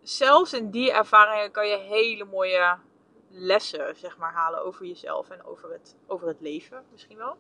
zelfs 0.03 0.53
in 0.53 0.71
die 0.71 0.93
ervaringen, 0.93 1.51
kan 1.51 1.69
je 1.69 1.77
hele 1.77 2.25
mooie 2.25 2.79
lessen 3.31 3.97
zeg 3.97 4.19
maar, 4.19 4.33
halen 4.33 4.65
over 4.65 4.87
jezelf 4.87 5.31
en 5.31 5.45
over 5.45 5.73
het, 5.73 5.97
over 6.07 6.29
het 6.29 6.41
leven 6.41 6.85
misschien 6.91 7.17
wel. 7.17 7.37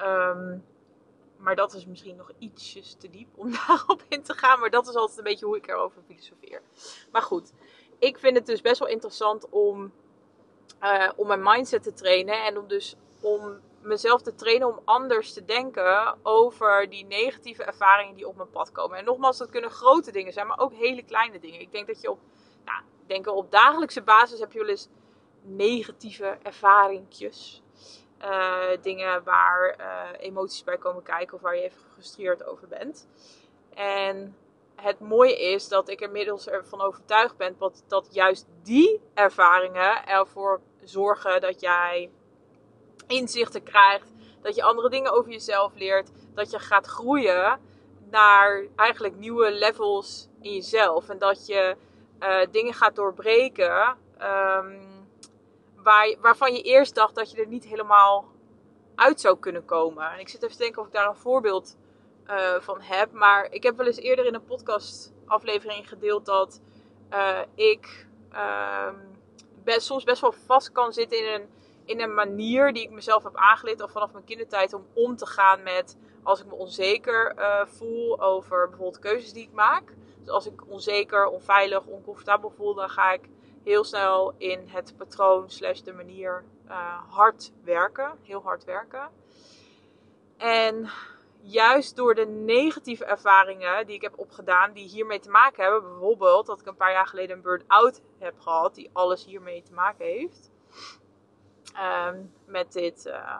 Um, 0.00 0.64
maar 1.38 1.56
dat 1.56 1.74
is 1.74 1.86
misschien 1.86 2.16
nog 2.16 2.32
ietsjes 2.38 2.94
te 2.94 3.10
diep 3.10 3.28
om 3.34 3.52
daarop 3.66 4.02
in 4.08 4.22
te 4.22 4.34
gaan. 4.34 4.60
Maar 4.60 4.70
dat 4.70 4.88
is 4.88 4.94
altijd 4.94 5.18
een 5.18 5.24
beetje 5.24 5.46
hoe 5.46 5.56
ik 5.56 5.68
erover 5.68 6.02
filosofeer. 6.06 6.62
Maar 7.12 7.22
goed, 7.22 7.52
ik 7.98 8.18
vind 8.18 8.36
het 8.36 8.46
dus 8.46 8.60
best 8.60 8.78
wel 8.78 8.88
interessant 8.88 9.48
om, 9.48 9.92
uh, 10.82 11.08
om 11.16 11.26
mijn 11.26 11.42
mindset 11.42 11.82
te 11.82 11.92
trainen. 11.92 12.44
En 12.44 12.58
om 12.58 12.68
dus 12.68 12.96
om 13.20 13.60
mezelf 13.82 14.22
te 14.22 14.34
trainen 14.34 14.68
om 14.68 14.80
anders 14.84 15.32
te 15.32 15.44
denken 15.44 16.18
over 16.22 16.90
die 16.90 17.04
negatieve 17.04 17.64
ervaringen 17.64 18.14
die 18.14 18.28
op 18.28 18.36
mijn 18.36 18.50
pad 18.50 18.72
komen. 18.72 18.98
En 18.98 19.04
nogmaals, 19.04 19.38
dat 19.38 19.50
kunnen 19.50 19.70
grote 19.70 20.12
dingen 20.12 20.32
zijn, 20.32 20.46
maar 20.46 20.58
ook 20.58 20.72
hele 20.72 21.02
kleine 21.02 21.38
dingen. 21.38 21.60
Ik 21.60 21.72
denk 21.72 21.86
dat 21.86 22.00
je 22.00 22.10
op 22.10 22.18
nou, 22.64 22.80
ik 23.02 23.08
denk 23.08 23.26
op 23.26 23.50
dagelijkse 23.50 24.02
basis 24.02 24.40
heb 24.40 24.52
je 24.52 24.86
negatieve 25.42 26.38
ervaringjes. 26.42 27.62
Uh, 28.22 28.82
dingen 28.82 29.24
waar 29.24 29.76
uh, 29.80 30.26
emoties 30.26 30.64
bij 30.64 30.78
komen 30.78 31.02
kijken 31.02 31.34
of 31.34 31.40
waar 31.40 31.56
je 31.56 31.62
even 31.62 31.80
gefrustreerd 31.80 32.44
over 32.44 32.68
bent. 32.68 33.08
En 33.74 34.36
het 34.74 35.00
mooie 35.00 35.38
is 35.38 35.68
dat 35.68 35.88
ik 35.88 36.00
inmiddels 36.00 36.48
ervan 36.48 36.80
overtuigd 36.80 37.36
ben 37.36 37.56
dat, 37.58 37.84
dat 37.86 38.08
juist 38.10 38.46
die 38.62 39.00
ervaringen 39.14 40.06
ervoor 40.06 40.60
zorgen 40.84 41.40
dat 41.40 41.60
jij 41.60 42.10
inzichten 43.06 43.62
krijgt, 43.62 44.12
dat 44.42 44.54
je 44.54 44.62
andere 44.62 44.90
dingen 44.90 45.12
over 45.12 45.30
jezelf 45.30 45.72
leert, 45.74 46.10
dat 46.34 46.50
je 46.50 46.58
gaat 46.58 46.86
groeien 46.86 47.60
naar 48.10 48.66
eigenlijk 48.76 49.16
nieuwe 49.16 49.50
levels 49.50 50.28
in 50.40 50.54
jezelf. 50.54 51.08
En 51.08 51.18
dat 51.18 51.46
je 51.46 51.76
uh, 52.20 52.40
dingen 52.50 52.74
gaat 52.74 52.96
doorbreken 52.96 53.96
um, 54.22 55.06
waar, 55.76 56.14
waarvan 56.20 56.54
je 56.54 56.62
eerst 56.62 56.94
dacht 56.94 57.14
dat 57.14 57.30
je 57.30 57.40
er 57.40 57.46
niet 57.46 57.64
helemaal 57.64 58.24
uit 58.94 59.20
zou 59.20 59.38
kunnen 59.38 59.64
komen. 59.64 60.12
En 60.12 60.18
ik 60.18 60.28
zit 60.28 60.42
even 60.42 60.56
te 60.56 60.62
denken 60.62 60.80
of 60.80 60.86
ik 60.86 60.92
daar 60.92 61.08
een 61.08 61.16
voorbeeld 61.16 61.76
uh, 62.26 62.54
van 62.60 62.80
heb. 62.80 63.12
Maar 63.12 63.52
ik 63.52 63.62
heb 63.62 63.76
wel 63.76 63.86
eens 63.86 63.98
eerder 63.98 64.26
in 64.26 64.34
een 64.34 64.44
podcast 64.44 65.12
aflevering 65.26 65.88
gedeeld 65.88 66.26
dat 66.26 66.60
uh, 67.12 67.38
ik 67.54 68.06
uh, 68.32 68.88
best, 69.74 69.86
soms 69.86 70.04
best 70.04 70.20
wel 70.20 70.32
vast 70.32 70.72
kan 70.72 70.92
zitten 70.92 71.18
in 71.18 71.34
een, 71.34 71.48
in 71.84 72.00
een 72.00 72.14
manier 72.14 72.72
die 72.72 72.82
ik 72.82 72.90
mezelf 72.90 73.22
heb 73.22 73.36
aangeleerd 73.36 73.80
al 73.80 73.88
vanaf 73.88 74.12
mijn 74.12 74.24
kindertijd 74.24 74.72
om 74.72 74.86
om 74.94 75.16
te 75.16 75.26
gaan 75.26 75.62
met 75.62 75.96
als 76.22 76.40
ik 76.40 76.46
me 76.46 76.54
onzeker 76.54 77.34
uh, 77.38 77.66
voel 77.66 78.20
over 78.20 78.68
bijvoorbeeld 78.68 78.98
keuzes 78.98 79.32
die 79.32 79.42
ik 79.42 79.52
maak. 79.52 79.94
Dus 80.20 80.28
als 80.28 80.46
ik 80.46 80.70
onzeker, 80.70 81.26
onveilig, 81.26 81.86
oncomfortabel 81.86 82.50
voel, 82.50 82.74
dan 82.74 82.88
ga 82.88 83.12
ik 83.12 83.28
heel 83.64 83.84
snel 83.84 84.34
in 84.36 84.68
het 84.68 84.94
patroon 84.96 85.50
slash 85.50 85.80
de 85.80 85.92
manier 85.92 86.44
uh, 86.68 87.02
hard 87.08 87.52
werken. 87.64 88.18
Heel 88.22 88.42
hard 88.42 88.64
werken. 88.64 89.10
En 90.36 90.90
juist 91.42 91.96
door 91.96 92.14
de 92.14 92.26
negatieve 92.26 93.04
ervaringen 93.04 93.86
die 93.86 93.94
ik 93.94 94.02
heb 94.02 94.18
opgedaan, 94.18 94.72
die 94.72 94.88
hiermee 94.88 95.20
te 95.20 95.30
maken 95.30 95.62
hebben. 95.62 95.82
Bijvoorbeeld 95.82 96.46
dat 96.46 96.60
ik 96.60 96.66
een 96.66 96.76
paar 96.76 96.92
jaar 96.92 97.06
geleden 97.06 97.36
een 97.36 97.42
burn-out 97.42 98.00
heb 98.18 98.40
gehad, 98.40 98.74
die 98.74 98.90
alles 98.92 99.24
hiermee 99.24 99.62
te 99.62 99.72
maken 99.72 100.04
heeft. 100.04 100.50
Um, 102.06 102.32
met, 102.46 102.72
dit, 102.72 103.06
uh, 103.06 103.36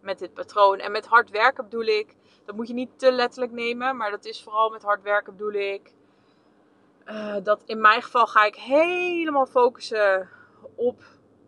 met 0.00 0.18
dit 0.18 0.34
patroon. 0.34 0.78
En 0.78 0.92
met 0.92 1.06
hard 1.06 1.30
werken 1.30 1.64
bedoel 1.64 1.86
ik, 1.86 2.16
dat 2.44 2.56
moet 2.56 2.68
je 2.68 2.74
niet 2.74 2.98
te 2.98 3.12
letterlijk 3.12 3.52
nemen, 3.52 3.96
maar 3.96 4.10
dat 4.10 4.24
is 4.24 4.42
vooral 4.42 4.70
met 4.70 4.82
hard 4.82 5.02
werken 5.02 5.36
bedoel 5.36 5.52
ik. 5.52 5.92
Uh, 7.06 7.36
dat 7.42 7.62
in 7.66 7.80
mijn 7.80 8.02
geval 8.02 8.26
ga 8.26 8.44
ik 8.44 8.56
helemaal 8.56 9.46
focussen 9.46 10.28
op, 10.74 11.02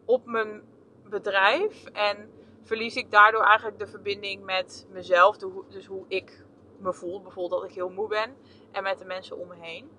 op 0.04 0.26
mijn 0.26 0.62
bedrijf. 1.04 1.84
En 1.84 2.30
verlies 2.62 2.96
ik 2.96 3.10
daardoor 3.10 3.42
eigenlijk 3.42 3.78
de 3.78 3.86
verbinding 3.86 4.44
met 4.44 4.86
mezelf. 4.90 5.36
Dus 5.68 5.86
hoe 5.86 6.04
ik 6.08 6.44
me 6.78 6.92
voel. 6.92 7.22
Bijvoorbeeld 7.22 7.60
dat 7.60 7.70
ik 7.70 7.76
heel 7.76 7.90
moe 7.90 8.08
ben. 8.08 8.36
En 8.72 8.82
met 8.82 8.98
de 8.98 9.04
mensen 9.04 9.38
om 9.38 9.48
me 9.48 9.54
heen. 9.58 9.90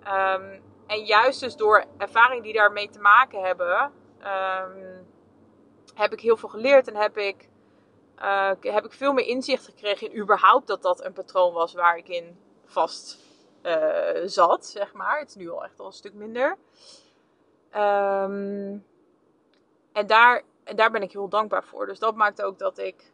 Um, 0.00 0.62
en 0.86 1.04
juist 1.04 1.40
dus 1.40 1.56
door 1.56 1.84
ervaringen 1.98 2.42
die 2.42 2.52
daarmee 2.52 2.88
te 2.88 3.00
maken 3.00 3.42
hebben. 3.42 3.92
Um, 4.18 5.06
heb 5.94 6.12
ik 6.12 6.20
heel 6.20 6.36
veel 6.36 6.48
geleerd. 6.48 6.88
En 6.88 6.96
heb 6.96 7.18
ik, 7.18 7.48
uh, 8.18 8.50
heb 8.60 8.84
ik 8.84 8.92
veel 8.92 9.12
meer 9.12 9.26
inzicht 9.26 9.64
gekregen 9.64 10.10
in 10.10 10.20
überhaupt 10.20 10.66
dat 10.66 10.82
dat 10.82 11.04
een 11.04 11.12
patroon 11.12 11.52
was 11.52 11.74
waar 11.74 11.96
ik 11.96 12.08
in 12.08 12.38
vast 12.64 13.18
uh, 13.62 14.20
zat. 14.24 14.66
Zeg 14.66 14.92
maar. 14.92 15.18
Het 15.18 15.28
is 15.28 15.34
nu 15.34 15.50
al 15.50 15.64
echt 15.64 15.80
al 15.80 15.86
een 15.86 15.92
stuk 15.92 16.14
minder. 16.14 16.56
Um, 17.76 18.86
en 19.92 20.06
daar 20.06 20.42
en 20.64 20.76
daar 20.76 20.90
ben 20.90 21.02
ik 21.02 21.12
heel 21.12 21.28
dankbaar 21.28 21.64
voor. 21.64 21.86
Dus 21.86 21.98
dat 21.98 22.14
maakt 22.14 22.42
ook 22.42 22.58
dat 22.58 22.78
ik 22.78 23.12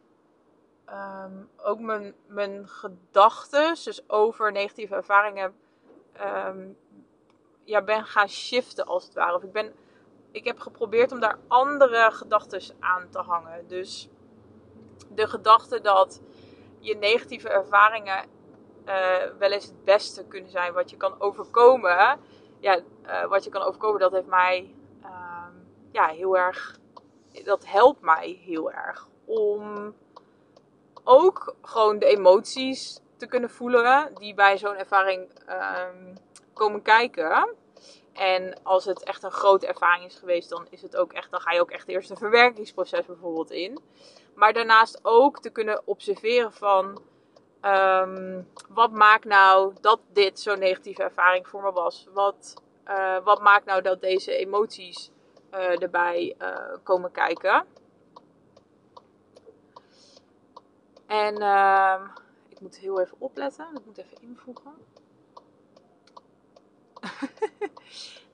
um, 0.89 1.49
ook 1.57 1.79
mijn, 1.79 2.13
mijn 2.27 2.67
gedachten, 2.67 3.69
dus 3.83 4.09
over 4.09 4.51
negatieve 4.51 4.95
ervaringen, 4.95 5.55
um, 6.47 6.77
ja, 7.63 7.81
ben 7.81 8.05
gaan 8.05 8.29
shiften 8.29 8.85
als 8.85 9.03
het 9.03 9.13
ware. 9.13 9.35
Of 9.35 9.43
ik, 9.43 9.51
ben, 9.51 9.73
ik 10.31 10.45
heb 10.45 10.59
geprobeerd 10.59 11.11
om 11.11 11.19
daar 11.19 11.39
andere 11.47 12.11
gedachten 12.11 12.75
aan 12.79 13.09
te 13.09 13.19
hangen. 13.19 13.67
Dus 13.67 14.09
de 15.09 15.27
gedachte 15.27 15.81
dat 15.81 16.21
je 16.79 16.95
negatieve 16.95 17.49
ervaringen 17.49 18.25
uh, 18.85 19.23
wel 19.39 19.51
eens 19.51 19.65
het 19.65 19.83
beste 19.83 20.25
kunnen 20.25 20.51
zijn 20.51 20.73
wat 20.73 20.89
je 20.89 20.97
kan 20.97 21.21
overkomen. 21.21 22.19
Ja, 22.59 22.79
uh, 23.05 23.25
wat 23.25 23.43
je 23.43 23.49
kan 23.49 23.61
overkomen, 23.61 23.99
dat 23.99 24.11
heeft 24.11 24.27
mij 24.27 24.75
um, 25.03 25.67
ja, 25.91 26.07
heel 26.07 26.37
erg 26.37 26.79
dat 27.43 27.65
helpt 27.65 28.01
mij 28.01 28.39
heel 28.45 28.71
erg 28.71 29.07
om 29.25 29.93
ook 31.03 31.55
gewoon 31.61 31.99
de 31.99 32.05
emoties 32.05 33.01
te 33.17 33.25
kunnen 33.25 33.49
voelen 33.49 34.13
die 34.13 34.33
bij 34.33 34.57
zo'n 34.57 34.75
ervaring 34.75 35.29
um, 35.49 36.17
komen 36.53 36.81
kijken. 36.81 37.55
En 38.13 38.63
als 38.63 38.85
het 38.85 39.03
echt 39.03 39.23
een 39.23 39.31
grote 39.31 39.67
ervaring 39.67 40.05
is 40.05 40.15
geweest, 40.15 40.49
dan 40.49 40.67
is 40.69 40.81
het 40.81 40.95
ook 40.95 41.13
echt, 41.13 41.31
dan 41.31 41.41
ga 41.41 41.51
je 41.51 41.61
ook 41.61 41.71
echt 41.71 41.87
eerst 41.87 42.09
een 42.09 42.17
verwerkingsproces 42.17 43.05
bijvoorbeeld 43.05 43.51
in. 43.51 43.79
Maar 44.35 44.53
daarnaast 44.53 44.99
ook 45.01 45.39
te 45.39 45.49
kunnen 45.49 45.81
observeren 45.85 46.53
van 46.53 47.01
um, 47.61 48.47
wat 48.69 48.91
maakt 48.91 49.25
nou 49.25 49.73
dat 49.81 49.99
dit 50.13 50.39
zo'n 50.39 50.59
negatieve 50.59 51.03
ervaring 51.03 51.47
voor 51.47 51.61
me 51.61 51.71
was? 51.71 52.07
Wat, 52.13 52.53
uh, 52.87 53.23
wat 53.23 53.41
maakt 53.41 53.65
nou 53.65 53.81
dat 53.81 54.01
deze 54.01 54.35
emoties 54.35 55.11
uh, 55.53 55.81
erbij 55.81 56.35
uh, 56.39 56.57
komen 56.83 57.11
kijken. 57.11 57.65
En 61.07 61.41
uh, 61.41 62.01
ik 62.49 62.59
moet 62.59 62.77
heel 62.77 63.01
even 63.01 63.15
opletten. 63.19 63.67
Ik 63.75 63.85
moet 63.85 63.97
even 63.97 64.21
invoegen. 64.21 64.73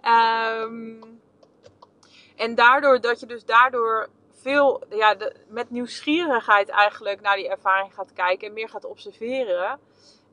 um, 0.05 1.21
en 2.45 2.55
daardoor 2.55 3.01
dat 3.01 3.19
je 3.19 3.25
dus 3.25 3.45
daardoor 3.45 4.09
veel 4.31 4.83
ja, 4.89 5.15
met 5.47 5.69
nieuwsgierigheid 5.69 6.69
eigenlijk 6.69 7.21
naar 7.21 7.35
die 7.35 7.49
ervaring 7.49 7.93
gaat 7.93 8.13
kijken 8.13 8.47
en 8.47 8.53
meer 8.53 8.69
gaat 8.69 8.85
observeren. 8.85 9.79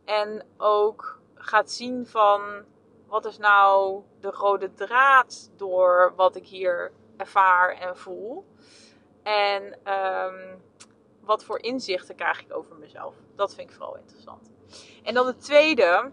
En 0.04 0.46
ook 0.56 1.18
gaat 1.34 1.70
zien 1.70 2.06
van 2.06 2.64
wat 3.06 3.24
is 3.24 3.38
nou 3.38 4.02
de 4.20 4.30
rode 4.30 4.74
draad 4.74 5.50
door 5.56 6.12
wat 6.16 6.36
ik 6.36 6.46
hier 6.46 6.92
ervaar 7.16 7.76
en 7.76 7.96
voel? 7.96 8.46
En 9.22 9.78
um, 9.92 10.62
wat 11.20 11.44
voor 11.44 11.62
inzichten 11.62 12.16
krijg 12.16 12.40
ik 12.40 12.56
over 12.56 12.76
mezelf? 12.76 13.14
Dat 13.36 13.54
vind 13.54 13.70
ik 13.70 13.76
vooral 13.76 13.96
interessant. 13.96 14.50
En 15.02 15.14
dan 15.14 15.26
het 15.26 15.40
tweede, 15.40 16.12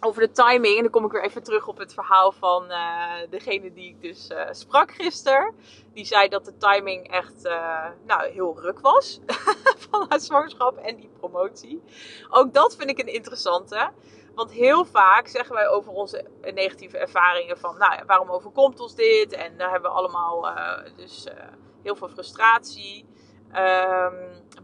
over 0.00 0.20
de 0.20 0.30
timing. 0.30 0.76
En 0.76 0.82
dan 0.82 0.90
kom 0.90 1.04
ik 1.04 1.12
weer 1.12 1.24
even 1.24 1.42
terug 1.42 1.68
op 1.68 1.78
het 1.78 1.94
verhaal 1.94 2.32
van 2.32 2.70
uh, 2.70 3.12
degene 3.30 3.72
die 3.72 3.88
ik 3.88 4.00
dus 4.00 4.30
uh, 4.30 4.40
sprak 4.50 4.92
gisteren. 4.92 5.54
Die 5.92 6.04
zei 6.04 6.28
dat 6.28 6.44
de 6.44 6.56
timing 6.56 7.10
echt 7.10 7.44
uh, 7.44 7.86
nou, 8.06 8.30
heel 8.30 8.60
ruk 8.60 8.80
was. 8.80 9.20
van 9.90 10.06
haar 10.08 10.20
zwangerschap 10.20 10.76
en 10.76 10.96
die 10.96 11.10
promotie. 11.18 11.82
Ook 12.30 12.54
dat 12.54 12.76
vind 12.76 12.90
ik 12.90 12.98
een 12.98 13.12
interessante. 13.12 13.90
Want 14.36 14.52
heel 14.52 14.84
vaak 14.84 15.28
zeggen 15.28 15.54
wij 15.54 15.68
over 15.68 15.92
onze 15.92 16.24
negatieve 16.40 16.98
ervaringen 16.98 17.58
van, 17.58 17.78
nou 17.78 18.04
waarom 18.06 18.30
overkomt 18.30 18.80
ons 18.80 18.94
dit? 18.94 19.32
En 19.32 19.56
daar 19.56 19.70
hebben 19.70 19.90
we 19.90 19.96
allemaal 19.96 20.48
uh, 20.48 20.78
dus 20.96 21.26
uh, 21.26 21.34
heel 21.82 21.96
veel 21.96 22.08
frustratie 22.08 23.06
um, 23.48 24.14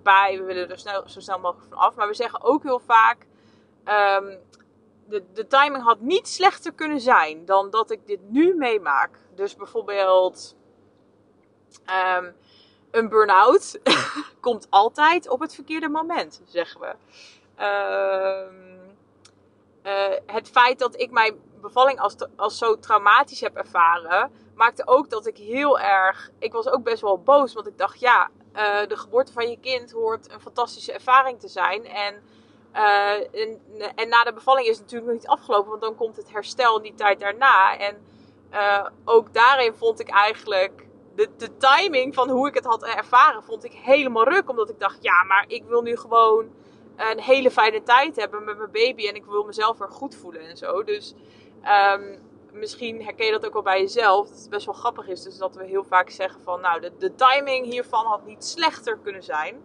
bij. 0.02 0.38
We 0.38 0.42
willen 0.44 0.70
er 0.70 0.78
zo 1.06 1.20
snel 1.20 1.38
mogelijk 1.38 1.68
van 1.68 1.78
af. 1.78 1.94
Maar 1.94 2.08
we 2.08 2.14
zeggen 2.14 2.42
ook 2.42 2.62
heel 2.62 2.78
vaak, 2.78 3.26
um, 3.84 4.38
de, 5.08 5.24
de 5.32 5.46
timing 5.46 5.84
had 5.84 6.00
niet 6.00 6.28
slechter 6.28 6.72
kunnen 6.72 7.00
zijn 7.00 7.44
dan 7.44 7.70
dat 7.70 7.90
ik 7.90 8.06
dit 8.06 8.20
nu 8.30 8.54
meemaak. 8.54 9.18
Dus 9.34 9.56
bijvoorbeeld 9.56 10.56
um, 12.16 12.34
een 12.90 13.08
burn-out 13.08 13.80
komt 14.40 14.66
altijd 14.70 15.28
op 15.28 15.40
het 15.40 15.54
verkeerde 15.54 15.88
moment, 15.88 16.42
zeggen 16.44 16.80
we. 16.80 16.94
Um, 17.64 18.81
uh, 19.82 19.92
het 20.26 20.48
feit 20.48 20.78
dat 20.78 21.00
ik 21.00 21.10
mijn 21.10 21.40
bevalling 21.60 22.00
als, 22.00 22.16
als 22.36 22.58
zo 22.58 22.78
traumatisch 22.78 23.40
heb 23.40 23.56
ervaren, 23.56 24.30
maakte 24.54 24.86
ook 24.86 25.10
dat 25.10 25.26
ik 25.26 25.36
heel 25.36 25.80
erg. 25.80 26.30
Ik 26.38 26.52
was 26.52 26.68
ook 26.68 26.82
best 26.82 27.02
wel 27.02 27.18
boos, 27.18 27.54
want 27.54 27.66
ik 27.66 27.78
dacht, 27.78 28.00
ja, 28.00 28.30
uh, 28.54 28.86
de 28.88 28.96
geboorte 28.96 29.32
van 29.32 29.50
je 29.50 29.58
kind 29.60 29.92
hoort 29.92 30.32
een 30.32 30.40
fantastische 30.40 30.92
ervaring 30.92 31.40
te 31.40 31.48
zijn. 31.48 31.84
En, 31.86 32.22
uh, 32.74 33.12
en, 33.12 33.60
en, 33.94 34.08
na 34.08 34.24
de 34.24 34.32
bevalling 34.32 34.66
is 34.66 34.78
het 34.78 34.84
natuurlijk 34.84 35.12
nog 35.12 35.20
niet 35.20 35.30
afgelopen, 35.30 35.68
want 35.68 35.82
dan 35.82 35.94
komt 35.94 36.16
het 36.16 36.32
herstel 36.32 36.76
in 36.76 36.82
die 36.82 36.94
tijd 36.94 37.20
daarna. 37.20 37.78
En 37.78 38.06
ook 39.04 39.34
daarin 39.34 39.74
vond 39.74 40.00
ik 40.00 40.08
eigenlijk. 40.08 40.86
De, 41.14 41.28
de 41.36 41.56
timing 41.56 42.14
van 42.14 42.30
hoe 42.30 42.48
ik 42.48 42.54
het 42.54 42.64
had 42.64 42.84
ervaren, 42.84 43.42
vond 43.42 43.64
ik 43.64 43.72
helemaal 43.72 44.28
ruk. 44.28 44.48
Omdat 44.48 44.70
ik 44.70 44.78
dacht, 44.78 44.98
ja, 45.02 45.24
maar 45.24 45.44
ik 45.48 45.64
wil 45.64 45.82
nu 45.82 45.96
gewoon 45.96 46.50
een 47.10 47.20
hele 47.20 47.50
fijne 47.50 47.82
tijd 47.82 48.16
hebben 48.16 48.44
met 48.44 48.58
mijn 48.58 48.70
baby. 48.72 49.08
En 49.08 49.14
ik 49.14 49.24
wil 49.24 49.44
mezelf 49.44 49.80
er 49.80 49.90
goed 49.90 50.14
voelen 50.14 50.48
en 50.48 50.56
zo. 50.56 50.84
Dus 50.84 51.14
um, 51.94 52.18
misschien 52.52 53.02
herken 53.04 53.26
je 53.26 53.32
dat 53.32 53.46
ook 53.46 53.52
wel 53.52 53.62
bij 53.62 53.80
jezelf. 53.80 54.28
Dat 54.28 54.38
het 54.38 54.50
best 54.50 54.66
wel 54.66 54.74
grappig 54.74 55.08
is. 55.08 55.22
Dus 55.22 55.38
dat 55.38 55.54
we 55.54 55.64
heel 55.64 55.84
vaak 55.84 56.10
zeggen 56.10 56.40
van, 56.40 56.60
nou, 56.60 56.80
de, 56.80 56.92
de 56.98 57.14
timing 57.14 57.66
hiervan 57.66 58.06
had 58.06 58.26
niet 58.26 58.44
slechter 58.44 58.98
kunnen 59.02 59.22
zijn. 59.22 59.62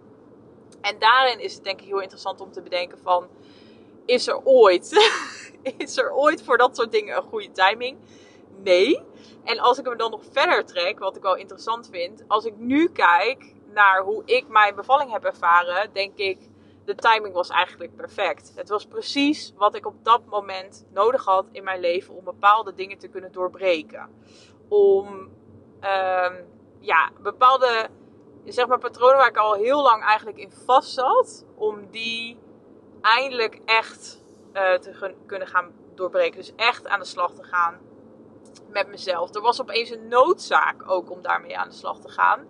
En 0.82 1.00
daarin 1.00 1.40
is 1.40 1.54
het 1.54 1.64
denk 1.64 1.82
ik 1.82 1.88
heel 1.88 2.02
interessant 2.02 2.42
om 2.42 2.52
te 2.52 2.62
bedenken 2.62 2.98
van, 3.04 3.28
is 4.06 4.28
er 4.28 4.42
ooit, 4.44 5.10
is 5.78 5.98
er 5.98 6.14
ooit 6.14 6.44
voor 6.44 6.58
dat 6.58 6.76
soort 6.76 6.92
dingen 6.92 7.18
een 7.18 7.24
goede 7.24 7.52
timing? 7.52 7.98
Nee. 8.64 9.02
En 9.44 9.60
als 9.60 9.78
ik 9.78 9.86
hem 9.86 9.98
dan 9.98 10.12
nog 10.12 10.22
verder 10.32 10.66
trek, 10.66 11.00
wat 11.00 11.16
ik 11.16 11.22
wel 11.22 11.36
interessant 11.36 11.90
vind, 11.92 12.24
als 12.28 12.46
ik 12.46 12.58
nu 12.58 12.90
kijk 12.90 13.54
naar 13.74 14.02
hoe 14.02 14.22
ik 14.26 14.48
mijn 14.48 14.76
bevalling 14.76 15.12
heb 15.12 15.24
ervaren, 15.24 15.90
denk 15.94 16.18
ik, 16.18 16.40
de 16.88 16.96
timing 16.96 17.34
was 17.34 17.50
eigenlijk 17.50 17.96
perfect. 17.96 18.52
Het 18.56 18.70
was 18.70 18.86
precies 18.86 19.54
wat 19.58 19.76
ik 19.76 19.86
op 19.86 20.04
dat 20.04 20.26
moment 20.26 20.88
nodig 20.94 21.26
had 21.26 21.50
in 21.52 21.64
mijn 21.64 21.80
leven 21.80 22.14
om 22.14 22.24
bepaalde 22.24 22.74
dingen 22.74 22.98
te 22.98 23.08
kunnen 23.08 23.32
doorbreken. 23.32 24.10
Om 24.68 25.08
um, 25.82 26.46
ja, 26.80 27.12
bepaalde 27.22 27.90
zeg 28.46 28.68
maar, 28.68 28.80
patronen 28.80 29.18
waar 29.18 29.28
ik 29.28 29.38
al 29.38 29.54
heel 29.54 29.82
lang 29.82 30.04
eigenlijk 30.04 30.38
in 30.38 30.52
vast 30.52 30.94
zat, 30.94 31.46
om 31.56 31.90
die 31.92 32.38
eindelijk 33.02 33.60
echt 33.66 34.24
uh, 34.54 34.74
te 34.74 35.16
kunnen 35.26 35.48
gaan 35.48 35.72
doorbreken. 35.96 36.40
Dus 36.40 36.56
echt 36.56 36.88
aan 36.88 37.00
de 37.00 37.06
slag 37.06 37.34
te 37.34 37.44
gaan 37.44 37.80
met 38.70 38.88
mezelf. 38.88 39.36
Er 39.36 39.42
was 39.42 39.62
opeens 39.62 39.90
een 39.90 40.08
noodzaak 40.08 40.90
ook 40.90 41.12
om 41.12 41.22
daarmee 41.22 41.58
aan 41.58 41.70
de 41.70 41.76
slag 41.76 42.00
te 42.00 42.10
gaan. 42.10 42.48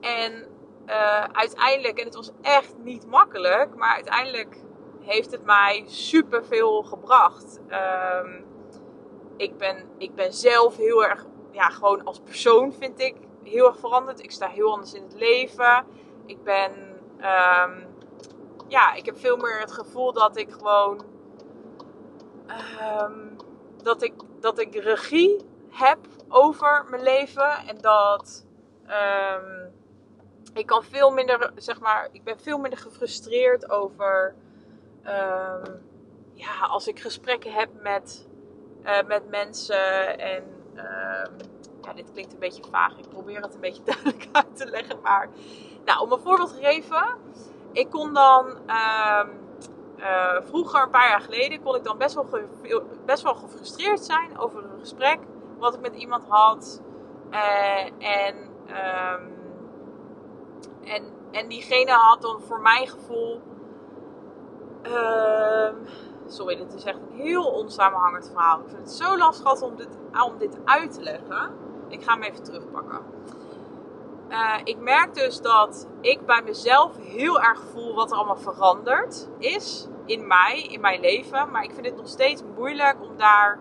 En 0.00 0.48
uh, 0.86 1.24
uiteindelijk, 1.32 1.98
en 1.98 2.04
het 2.04 2.14
was 2.14 2.30
echt 2.40 2.74
niet 2.78 3.06
makkelijk, 3.06 3.74
maar 3.74 3.94
uiteindelijk 3.94 4.56
heeft 5.00 5.30
het 5.30 5.44
mij 5.44 5.84
super 5.86 6.44
veel 6.44 6.82
gebracht. 6.82 7.60
Um, 8.22 8.44
ik, 9.36 9.56
ben, 9.56 9.84
ik 9.98 10.14
ben 10.14 10.32
zelf 10.32 10.76
heel 10.76 11.04
erg, 11.04 11.24
ja, 11.50 11.68
gewoon 11.68 12.04
als 12.04 12.20
persoon 12.20 12.72
vind 12.72 13.00
ik 13.00 13.16
heel 13.44 13.66
erg 13.66 13.78
veranderd. 13.78 14.22
Ik 14.22 14.30
sta 14.30 14.48
heel 14.48 14.72
anders 14.72 14.94
in 14.94 15.02
het 15.02 15.14
leven. 15.14 15.86
Ik 16.26 16.42
ben, 16.42 16.72
um, 17.16 17.86
ja, 18.68 18.94
ik 18.94 19.06
heb 19.06 19.18
veel 19.18 19.36
meer 19.36 19.60
het 19.60 19.72
gevoel 19.72 20.12
dat 20.12 20.36
ik 20.36 20.52
gewoon, 20.52 21.04
um, 23.00 23.36
dat 23.82 24.02
ik, 24.02 24.12
dat 24.40 24.58
ik 24.58 24.74
regie 24.74 25.36
heb 25.70 25.98
over 26.28 26.86
mijn 26.90 27.02
leven 27.02 27.50
en 27.66 27.78
dat. 27.78 28.46
Ik 30.52 30.66
kan 30.66 30.84
veel 30.84 31.10
minder, 31.10 31.52
zeg 31.56 31.80
maar, 31.80 32.08
ik 32.12 32.24
ben 32.24 32.40
veel 32.40 32.58
minder 32.58 32.78
gefrustreerd 32.78 33.70
over, 33.70 34.34
um, 35.04 35.82
ja, 36.32 36.66
als 36.68 36.88
ik 36.88 37.00
gesprekken 37.00 37.52
heb 37.52 37.68
met, 37.82 38.28
uh, 38.84 39.02
met 39.06 39.28
mensen 39.30 40.18
en, 40.18 40.44
um, 40.76 41.36
ja, 41.82 41.92
dit 41.94 42.12
klinkt 42.12 42.32
een 42.32 42.38
beetje 42.38 42.64
vaag, 42.70 42.98
ik 42.98 43.08
probeer 43.08 43.40
het 43.40 43.54
een 43.54 43.60
beetje 43.60 43.82
duidelijk 43.92 44.28
uit 44.32 44.56
te 44.56 44.66
leggen, 44.66 45.00
maar, 45.02 45.28
nou, 45.84 46.00
om 46.00 46.12
een 46.12 46.20
voorbeeld 46.20 46.54
te 46.56 46.62
geven, 46.62 47.16
ik 47.72 47.90
kon 47.90 48.14
dan, 48.14 48.46
um, 48.46 49.38
uh, 49.98 50.40
vroeger, 50.42 50.82
een 50.82 50.90
paar 50.90 51.08
jaar 51.08 51.20
geleden, 51.20 51.62
kon 51.62 51.74
ik 51.74 51.84
dan 51.84 51.98
best 51.98 52.14
wel, 52.14 52.26
best 53.06 53.22
wel 53.22 53.34
gefrustreerd 53.34 54.00
zijn 54.00 54.38
over 54.38 54.64
een 54.64 54.80
gesprek 54.80 55.18
wat 55.58 55.74
ik 55.74 55.80
met 55.80 55.94
iemand 55.94 56.24
had, 56.28 56.82
uh, 57.30 57.84
en, 57.98 58.48
en, 60.84 61.04
en 61.30 61.48
diegene 61.48 61.90
had 61.90 62.22
dan 62.22 62.40
voor 62.40 62.60
mijn 62.60 62.88
gevoel. 62.88 63.40
Uh, 64.86 65.68
sorry, 66.26 66.56
dit 66.56 66.74
is 66.74 66.84
echt 66.84 66.98
een 66.98 67.16
heel 67.16 67.44
onsamenhangend 67.44 68.30
verhaal. 68.32 68.60
Ik 68.60 68.68
vind 68.68 68.80
het 68.80 68.92
zo 68.92 69.16
lastig 69.16 69.62
om 69.62 69.76
dit, 69.76 69.98
om 70.26 70.38
dit 70.38 70.58
uit 70.64 70.94
te 70.94 71.02
leggen. 71.02 71.54
Ik 71.88 72.02
ga 72.02 72.12
hem 72.12 72.22
even 72.22 72.42
terugpakken. 72.42 73.00
Uh, 74.28 74.56
ik 74.64 74.78
merk 74.78 75.14
dus 75.14 75.40
dat 75.40 75.88
ik 76.00 76.26
bij 76.26 76.42
mezelf 76.42 76.96
heel 76.96 77.40
erg 77.40 77.60
voel 77.72 77.94
wat 77.94 78.10
er 78.10 78.16
allemaal 78.16 78.36
veranderd 78.36 79.28
is 79.38 79.88
in 80.04 80.26
mij, 80.26 80.62
in 80.62 80.80
mijn 80.80 81.00
leven. 81.00 81.50
Maar 81.50 81.62
ik 81.62 81.74
vind 81.74 81.86
het 81.86 81.96
nog 81.96 82.08
steeds 82.08 82.42
moeilijk 82.56 82.96
om 83.00 83.16
daar 83.16 83.60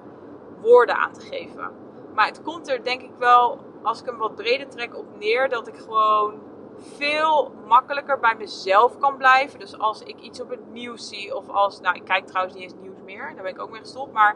woorden 0.61 0.95
aan 0.95 1.13
te 1.13 1.21
geven. 1.21 1.71
Maar 2.13 2.25
het 2.25 2.41
komt 2.41 2.67
er 2.69 2.83
denk 2.83 3.01
ik 3.01 3.13
wel, 3.17 3.59
als 3.83 3.99
ik 3.99 4.05
hem 4.05 4.17
wat 4.17 4.35
breder 4.35 4.69
trek, 4.69 4.97
op 4.97 5.05
neer 5.17 5.49
dat 5.49 5.67
ik 5.67 5.77
gewoon 5.77 6.33
veel 6.81 7.51
makkelijker 7.67 8.19
bij 8.19 8.35
mezelf 8.37 8.97
kan 8.97 9.17
blijven. 9.17 9.59
Dus 9.59 9.79
als 9.79 10.01
ik 10.01 10.19
iets 10.19 10.41
op 10.41 10.49
het 10.49 10.71
nieuws 10.71 11.07
zie, 11.07 11.35
of 11.35 11.49
als, 11.49 11.79
nou 11.79 11.95
ik 11.95 12.05
kijk 12.05 12.27
trouwens 12.27 12.55
niet 12.55 12.63
eens 12.63 12.81
nieuws 12.81 13.01
meer, 13.05 13.31
daar 13.33 13.43
ben 13.43 13.51
ik 13.51 13.61
ook 13.61 13.71
mee 13.71 13.79
gestopt. 13.79 14.13
Maar 14.13 14.35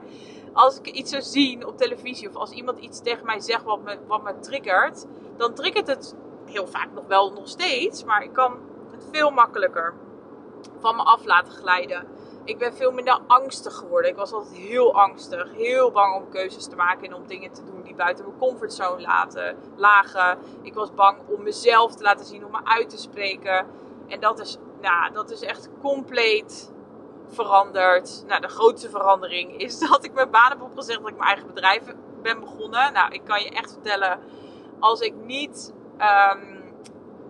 als 0.53 0.77
ik 0.77 0.87
iets 0.87 1.11
zou 1.11 1.21
zien 1.21 1.65
op 1.65 1.77
televisie, 1.77 2.29
of 2.29 2.35
als 2.35 2.51
iemand 2.51 2.79
iets 2.79 3.01
tegen 3.01 3.25
mij 3.25 3.39
zegt 3.39 3.63
wat 3.63 3.83
me, 3.83 3.97
wat 4.07 4.23
me 4.23 4.39
triggert, 4.39 5.05
dan 5.37 5.53
triggert 5.53 5.87
het 5.87 6.15
heel 6.45 6.67
vaak 6.67 6.89
nog 6.93 7.07
wel 7.07 7.31
nog 7.31 7.47
steeds. 7.47 8.03
Maar 8.03 8.23
ik 8.23 8.33
kan 8.33 8.57
het 8.91 9.07
veel 9.11 9.29
makkelijker 9.29 9.93
van 10.79 10.95
me 10.95 11.03
af 11.03 11.25
laten 11.25 11.53
glijden. 11.53 12.07
Ik 12.45 12.57
ben 12.57 12.73
veel 12.73 12.91
minder 12.91 13.19
angstig 13.27 13.75
geworden. 13.75 14.11
Ik 14.11 14.17
was 14.17 14.31
altijd 14.31 14.55
heel 14.55 14.93
angstig. 14.93 15.51
Heel 15.55 15.91
bang 15.91 16.15
om 16.15 16.29
keuzes 16.29 16.67
te 16.67 16.75
maken 16.75 17.07
en 17.07 17.13
om 17.13 17.27
dingen 17.27 17.51
te 17.51 17.63
doen 17.63 17.81
die 17.81 17.95
buiten 17.95 18.25
mijn 18.25 18.37
comfortzone 18.37 19.01
laten, 19.01 19.57
lagen. 19.75 20.37
Ik 20.61 20.73
was 20.73 20.93
bang 20.93 21.17
om 21.27 21.43
mezelf 21.43 21.95
te 21.95 22.03
laten 22.03 22.25
zien, 22.25 22.45
om 22.45 22.51
me 22.51 22.59
uit 22.63 22.89
te 22.89 22.97
spreken. 22.97 23.67
En 24.07 24.19
dat 24.19 24.39
is, 24.39 24.57
nou, 24.81 25.13
dat 25.13 25.31
is 25.31 25.41
echt 25.41 25.69
compleet 25.81 26.71
veranderd. 27.27 28.23
Nou, 28.27 28.41
de 28.41 28.47
grootste 28.47 28.89
verandering 28.89 29.57
is 29.57 29.79
dat 29.89 30.03
ik 30.03 30.13
mijn 30.13 30.31
baan 30.31 30.49
heb 30.49 30.61
opgezegd. 30.61 30.99
Dat 30.99 31.09
ik 31.09 31.17
mijn 31.17 31.29
eigen 31.29 31.47
bedrijf 31.47 31.83
ben 32.21 32.39
begonnen. 32.39 32.93
Nou, 32.93 33.13
ik 33.13 33.21
kan 33.23 33.43
je 33.43 33.49
echt 33.49 33.71
vertellen, 33.71 34.19
als 34.79 34.99
ik 34.99 35.13
niet... 35.15 35.73
Um, 35.99 36.61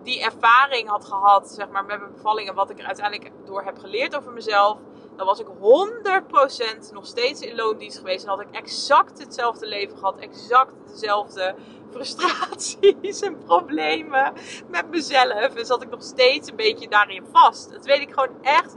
die 0.02 0.22
ervaring 0.22 0.88
had 0.88 1.04
gehad, 1.04 1.48
zeg 1.48 1.68
maar, 1.68 1.84
met 1.84 1.98
mijn 1.98 2.12
bevallingen, 2.12 2.54
wat 2.54 2.70
ik 2.70 2.78
er 2.78 2.86
uiteindelijk 2.86 3.30
door 3.44 3.62
heb 3.62 3.78
geleerd 3.78 4.16
over 4.16 4.32
mezelf, 4.32 4.78
dan 5.16 5.26
was 5.26 5.40
ik 5.40 5.46
100% 5.46 6.92
nog 6.92 7.06
steeds 7.06 7.40
in 7.40 7.56
loondienst 7.56 7.98
geweest. 7.98 8.24
En 8.24 8.30
had 8.30 8.40
ik 8.40 8.50
exact 8.50 9.18
hetzelfde 9.18 9.66
leven 9.66 9.98
gehad. 9.98 10.18
Exact 10.18 10.74
dezelfde 10.86 11.54
frustraties 11.90 13.20
en 13.20 13.38
problemen 13.38 14.32
met 14.68 14.90
mezelf. 14.90 15.54
En 15.54 15.66
zat 15.66 15.82
ik 15.82 15.90
nog 15.90 16.02
steeds 16.02 16.50
een 16.50 16.56
beetje 16.56 16.88
daarin 16.88 17.24
vast. 17.32 17.72
Dat 17.72 17.84
weet 17.84 18.00
ik 18.00 18.12
gewoon 18.12 18.42
echt 18.42 18.74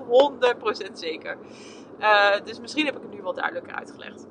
100% 0.90 0.92
zeker. 0.94 1.38
Uh, 2.00 2.34
dus 2.44 2.60
misschien 2.60 2.86
heb 2.86 2.96
ik 2.96 3.02
het 3.02 3.12
nu 3.12 3.22
wel 3.22 3.34
duidelijker 3.34 3.74
uitgelegd. 3.74 4.26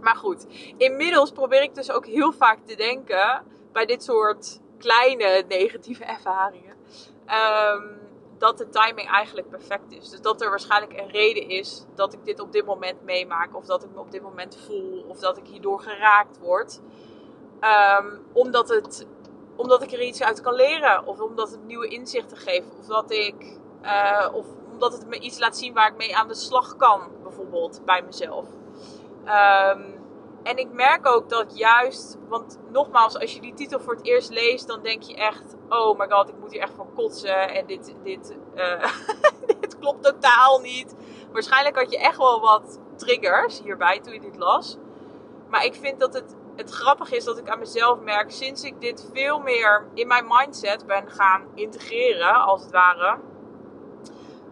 Maar 0.00 0.16
goed, 0.16 0.46
inmiddels 0.76 1.30
probeer 1.30 1.62
ik 1.62 1.74
dus 1.74 1.90
ook 1.90 2.06
heel 2.06 2.32
vaak 2.32 2.58
te 2.66 2.76
denken 2.76 3.42
bij 3.72 3.86
dit 3.86 4.02
soort 4.02 4.60
kleine 4.78 5.44
negatieve 5.48 6.04
ervaringen. 6.04 6.74
Um, 7.26 7.97
dat 8.38 8.58
de 8.58 8.68
timing 8.68 9.08
eigenlijk 9.08 9.48
perfect 9.48 9.92
is. 9.92 10.08
Dus 10.08 10.20
dat 10.20 10.40
er 10.40 10.48
waarschijnlijk 10.48 10.98
een 10.98 11.10
reden 11.10 11.48
is 11.48 11.84
dat 11.94 12.12
ik 12.12 12.24
dit 12.24 12.40
op 12.40 12.52
dit 12.52 12.66
moment 12.66 13.02
meemaak. 13.02 13.56
Of 13.56 13.64
dat 13.64 13.84
ik 13.84 13.90
me 13.94 14.00
op 14.00 14.10
dit 14.10 14.22
moment 14.22 14.58
voel. 14.66 15.04
Of 15.08 15.18
dat 15.18 15.36
ik 15.36 15.46
hierdoor 15.46 15.80
geraakt 15.80 16.38
word. 16.38 16.80
Um, 18.00 18.26
omdat, 18.32 18.68
het, 18.68 19.06
omdat 19.56 19.82
ik 19.82 19.92
er 19.92 20.02
iets 20.02 20.22
uit 20.22 20.40
kan 20.40 20.54
leren. 20.54 21.06
Of 21.06 21.20
omdat 21.20 21.50
het 21.50 21.64
nieuwe 21.64 21.88
inzichten 21.88 22.36
geeft. 22.36 22.78
Of, 22.78 22.86
dat 22.86 23.10
ik, 23.10 23.58
uh, 23.82 24.28
of 24.32 24.46
omdat 24.72 24.92
het 24.92 25.06
me 25.06 25.18
iets 25.18 25.38
laat 25.38 25.56
zien 25.56 25.74
waar 25.74 25.90
ik 25.90 25.96
mee 25.96 26.16
aan 26.16 26.28
de 26.28 26.34
slag 26.34 26.76
kan. 26.76 27.00
Bijvoorbeeld 27.22 27.82
bij 27.84 28.02
mezelf. 28.02 28.46
Um, 29.24 29.97
en 30.42 30.56
ik 30.56 30.72
merk 30.72 31.06
ook 31.06 31.28
dat 31.28 31.58
juist, 31.58 32.18
want 32.28 32.58
nogmaals, 32.70 33.18
als 33.18 33.34
je 33.34 33.40
die 33.40 33.54
titel 33.54 33.80
voor 33.80 33.94
het 33.94 34.04
eerst 34.04 34.30
leest, 34.30 34.66
dan 34.66 34.82
denk 34.82 35.02
je 35.02 35.14
echt: 35.14 35.56
oh 35.68 35.98
my 35.98 36.06
god, 36.08 36.28
ik 36.28 36.38
moet 36.40 36.52
hier 36.52 36.60
echt 36.60 36.74
van 36.74 36.92
kotsen. 36.94 37.54
En 37.54 37.66
dit, 37.66 37.94
dit, 38.02 38.36
uh, 38.54 38.92
dit 39.60 39.78
klopt 39.78 40.02
totaal 40.02 40.60
niet. 40.60 40.94
Waarschijnlijk 41.32 41.76
had 41.76 41.90
je 41.90 41.98
echt 41.98 42.16
wel 42.16 42.40
wat 42.40 42.80
triggers 42.96 43.62
hierbij 43.62 44.00
toen 44.00 44.12
je 44.12 44.20
dit 44.20 44.36
las. 44.36 44.76
Maar 45.48 45.64
ik 45.64 45.74
vind 45.74 46.00
dat 46.00 46.14
het, 46.14 46.36
het 46.56 46.70
grappig 46.70 47.12
is 47.12 47.24
dat 47.24 47.38
ik 47.38 47.48
aan 47.48 47.58
mezelf 47.58 48.00
merk, 48.00 48.30
sinds 48.30 48.62
ik 48.62 48.80
dit 48.80 49.08
veel 49.12 49.38
meer 49.38 49.86
in 49.94 50.06
mijn 50.06 50.26
mindset 50.28 50.86
ben 50.86 51.10
gaan 51.10 51.42
integreren, 51.54 52.34
als 52.34 52.62
het 52.62 52.72
ware, 52.72 53.18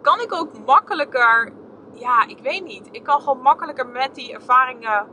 kan 0.00 0.20
ik 0.20 0.32
ook 0.32 0.58
makkelijker, 0.58 1.52
ja, 1.92 2.26
ik 2.26 2.38
weet 2.38 2.64
niet, 2.64 2.88
ik 2.90 3.02
kan 3.02 3.20
gewoon 3.20 3.40
makkelijker 3.40 3.86
met 3.86 4.14
die 4.14 4.32
ervaringen 4.32 5.06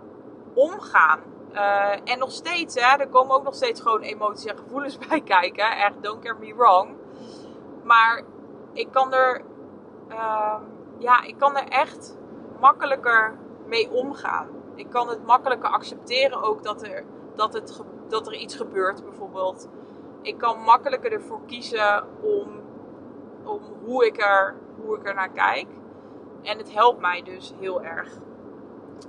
omgaan. 0.53 1.19
Uh, 1.53 1.91
en 2.03 2.19
nog 2.19 2.31
steeds, 2.31 2.75
hè, 2.75 2.97
er 2.97 3.07
komen 3.07 3.35
ook 3.35 3.43
nog 3.43 3.55
steeds 3.55 3.81
gewoon 3.81 4.01
emoties 4.01 4.45
en 4.45 4.57
gevoelens 4.57 4.97
bij 5.07 5.21
kijken. 5.21 5.71
Echt, 5.77 5.93
don't 6.01 6.25
get 6.27 6.39
me 6.39 6.55
wrong. 6.55 6.89
Maar 7.83 8.23
ik 8.73 8.87
kan 8.91 9.13
er, 9.13 9.41
uh, 10.09 10.55
ja, 10.97 11.21
ik 11.23 11.37
kan 11.37 11.57
er 11.57 11.67
echt 11.67 12.17
makkelijker 12.59 13.37
mee 13.65 13.91
omgaan. 13.91 14.47
Ik 14.75 14.89
kan 14.89 15.09
het 15.09 15.25
makkelijker 15.25 15.69
accepteren 15.69 16.41
ook 16.41 16.63
dat 16.63 16.83
er, 16.83 17.03
dat 17.35 17.53
het, 17.53 17.81
dat 18.07 18.27
er 18.27 18.33
iets 18.33 18.55
gebeurt, 18.55 19.03
bijvoorbeeld. 19.03 19.69
Ik 20.21 20.37
kan 20.37 20.59
makkelijker 20.59 21.11
ervoor 21.11 21.41
kiezen 21.45 22.03
om, 22.21 22.61
om 23.43 23.61
hoe, 23.85 24.05
ik 24.05 24.21
er, 24.21 24.55
hoe 24.81 24.97
ik 24.97 25.07
er 25.07 25.13
naar 25.13 25.31
kijk. 25.31 25.67
En 26.41 26.57
het 26.57 26.73
helpt 26.73 27.01
mij 27.01 27.21
dus 27.23 27.53
heel 27.59 27.83
erg 27.83 28.17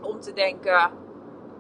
om 0.00 0.20
te 0.20 0.32
denken 0.32 0.90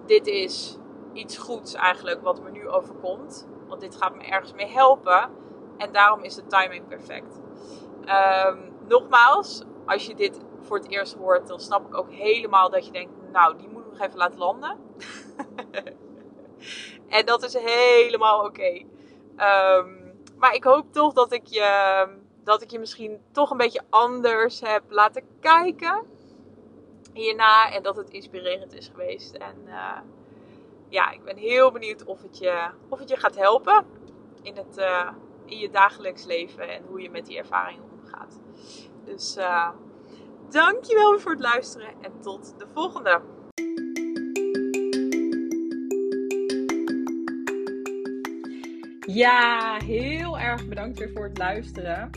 dit 0.06 0.26
is 0.26 0.78
iets 1.12 1.36
goeds 1.36 1.74
eigenlijk 1.74 2.22
wat 2.22 2.42
me 2.42 2.50
nu 2.50 2.68
overkomt. 2.68 3.48
Want 3.68 3.80
dit 3.80 3.96
gaat 3.96 4.16
me 4.16 4.22
ergens 4.22 4.52
mee 4.52 4.66
helpen. 4.66 5.30
En 5.76 5.92
daarom 5.92 6.22
is 6.22 6.34
de 6.34 6.46
timing 6.46 6.88
perfect. 6.88 7.40
Ehm, 8.04 8.58
nogmaals, 8.88 9.62
als 9.86 10.06
je 10.06 10.14
dit 10.14 10.40
voor 10.60 10.76
het 10.76 10.90
eerst 10.90 11.14
hoort, 11.14 11.46
dan 11.46 11.60
snap 11.60 11.86
ik 11.86 11.96
ook 11.96 12.10
helemaal 12.10 12.70
dat 12.70 12.86
je 12.86 12.92
denkt, 12.92 13.12
nou, 13.32 13.56
die 13.56 13.68
moet 13.68 13.84
ik 13.84 13.90
nog 13.90 14.00
even 14.00 14.18
laten 14.18 14.38
landen. 14.38 14.78
en 17.16 17.26
dat 17.26 17.42
is 17.42 17.54
helemaal 17.54 18.44
oké. 18.44 18.84
Ehm, 19.36 19.90
maar 20.36 20.54
ik 20.54 20.64
hoop 20.64 20.92
toch 20.92 21.12
dat 21.12 21.32
ik, 21.32 21.46
je, 21.46 22.06
dat 22.44 22.62
ik 22.62 22.70
je 22.70 22.78
misschien 22.78 23.20
toch 23.32 23.50
een 23.50 23.56
beetje 23.56 23.82
anders 23.90 24.60
heb 24.60 24.82
laten 24.88 25.22
kijken 25.40 26.02
hierna. 27.14 27.72
En 27.72 27.82
dat 27.82 27.96
het 27.96 28.10
inspirerend 28.10 28.74
is 28.74 28.88
geweest. 28.88 29.34
En 29.34 29.56
uh, 29.66 29.98
ja, 30.88 31.10
ik 31.10 31.24
ben 31.24 31.36
heel 31.36 31.72
benieuwd 31.72 32.04
of 32.04 32.22
het 32.22 32.38
je, 32.38 32.70
of 32.88 32.98
het 32.98 33.08
je 33.08 33.16
gaat 33.16 33.36
helpen 33.36 33.86
in, 34.42 34.56
het, 34.56 34.78
uh, 34.78 35.10
in 35.44 35.58
je 35.58 35.70
dagelijks 35.70 36.24
leven 36.24 36.68
en 36.68 36.84
hoe 36.86 37.00
je 37.00 37.10
met 37.10 37.26
die 37.26 37.38
ervaringen 37.38 37.90
omgaat. 37.92 38.40
Dus 39.04 39.36
uh, 39.36 39.68
dankjewel 40.48 41.18
voor 41.18 41.32
het 41.32 41.40
luisteren 41.40 41.88
en 42.00 42.20
tot 42.20 42.54
de 42.58 42.66
volgende. 42.74 43.20
Ja, 49.06 49.76
heel 49.84 50.38
erg 50.38 50.68
bedankt 50.68 50.98
weer 50.98 51.10
voor 51.10 51.24
het 51.24 51.38
luisteren. 51.38 52.10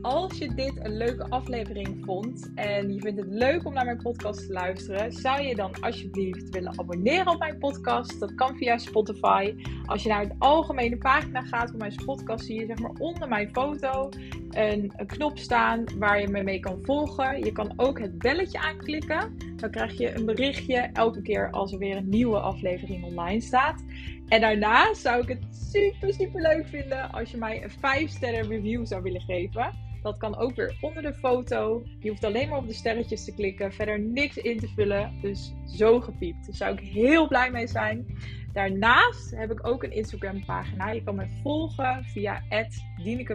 Als 0.00 0.38
je 0.38 0.54
dit 0.54 0.84
een 0.84 0.96
leuke 0.96 1.30
aflevering 1.30 2.04
vond 2.04 2.50
en 2.54 2.94
je 2.94 3.00
vindt 3.00 3.20
het 3.20 3.28
leuk 3.30 3.66
om 3.66 3.72
naar 3.72 3.84
mijn 3.84 4.02
podcast 4.02 4.46
te 4.46 4.52
luisteren, 4.52 5.12
zou 5.12 5.42
je 5.42 5.54
dan 5.54 5.80
alsjeblieft 5.80 6.48
willen 6.48 6.78
abonneren 6.78 7.32
op 7.32 7.38
mijn 7.38 7.58
podcast? 7.58 8.20
Dat 8.20 8.34
kan 8.34 8.56
via 8.56 8.78
Spotify. 8.78 9.54
Als 9.86 10.02
je 10.02 10.08
naar 10.08 10.28
de 10.28 10.34
algemene 10.38 10.98
pagina 10.98 11.40
gaat 11.40 11.70
van 11.70 11.78
mijn 11.78 11.94
podcast, 12.04 12.44
zie 12.44 12.60
je 12.60 12.66
zeg 12.66 12.78
maar 12.78 12.92
onder 12.98 13.28
mijn 13.28 13.50
foto 13.50 14.08
een, 14.56 14.92
knop 15.06 15.38
staan 15.38 15.84
waar 15.98 16.20
je 16.20 16.28
me 16.28 16.42
mee 16.42 16.60
kan 16.60 16.78
volgen. 16.82 17.44
Je 17.44 17.52
kan 17.52 17.72
ook 17.76 17.98
het 17.98 18.18
belletje 18.18 18.58
aanklikken. 18.58 19.36
Dan 19.56 19.70
krijg 19.70 19.98
je 19.98 20.16
een 20.16 20.24
berichtje 20.24 20.90
elke 20.92 21.22
keer 21.22 21.50
als 21.50 21.72
er 21.72 21.78
weer 21.78 21.96
een 21.96 22.08
nieuwe 22.08 22.38
aflevering 22.38 23.04
online 23.04 23.40
staat. 23.40 23.84
En 24.28 24.40
daarna 24.40 24.94
zou 24.94 25.22
ik 25.22 25.28
het 25.28 25.70
super, 25.70 26.14
super 26.14 26.40
leuk 26.40 26.66
vinden 26.66 27.12
als 27.12 27.30
je 27.30 27.36
mij 27.36 27.62
een 27.62 27.70
5 27.70 28.10
sterren 28.10 28.48
review 28.48 28.86
zou 28.86 29.02
willen 29.02 29.20
geven. 29.20 29.90
Dat 30.02 30.18
kan 30.18 30.36
ook 30.36 30.54
weer 30.54 30.76
onder 30.80 31.02
de 31.02 31.14
foto. 31.14 31.82
Je 31.98 32.08
hoeft 32.08 32.24
alleen 32.24 32.48
maar 32.48 32.58
op 32.58 32.66
de 32.66 32.72
sterretjes 32.72 33.24
te 33.24 33.34
klikken, 33.34 33.72
verder 33.72 34.00
niks 34.00 34.36
in 34.36 34.58
te 34.58 34.68
vullen. 34.68 35.18
Dus 35.20 35.52
zo 35.66 36.00
gepiept. 36.00 36.46
Daar 36.46 36.54
zou 36.54 36.72
ik 36.72 36.80
heel 36.80 37.28
blij 37.28 37.50
mee 37.50 37.66
zijn. 37.66 38.06
Daarnaast 38.52 39.30
heb 39.30 39.50
ik 39.50 39.66
ook 39.66 39.82
een 39.82 39.92
Instagram 39.92 40.44
pagina. 40.44 40.90
Je 40.90 41.02
kan 41.02 41.14
me 41.14 41.40
volgen 41.42 42.04
via 42.04 42.42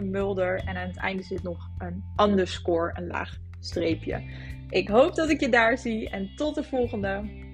Mulder. 0.02 0.56
En 0.64 0.76
aan 0.76 0.86
het 0.86 0.98
einde 0.98 1.22
zit 1.22 1.42
nog 1.42 1.70
een 1.78 2.04
underscore, 2.16 2.92
een 2.94 3.06
laag 3.06 3.36
streepje. 3.60 4.22
Ik 4.68 4.88
hoop 4.88 5.14
dat 5.14 5.30
ik 5.30 5.40
je 5.40 5.48
daar 5.48 5.78
zie 5.78 6.08
en 6.08 6.30
tot 6.36 6.54
de 6.54 6.62
volgende. 6.62 7.46